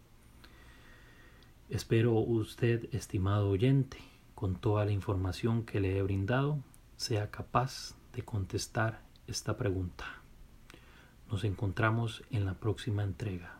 Espero 1.68 2.12
usted, 2.12 2.94
estimado 2.94 3.50
oyente, 3.50 3.98
con 4.36 4.54
toda 4.54 4.84
la 4.84 4.92
información 4.92 5.64
que 5.64 5.80
le 5.80 5.98
he 5.98 6.02
brindado, 6.02 6.60
sea 6.96 7.32
capaz 7.32 7.96
de 8.12 8.22
contestar 8.22 9.02
esta 9.26 9.56
pregunta. 9.56 10.04
Nos 11.28 11.42
encontramos 11.42 12.22
en 12.30 12.44
la 12.44 12.54
próxima 12.54 13.02
entrega. 13.02 13.53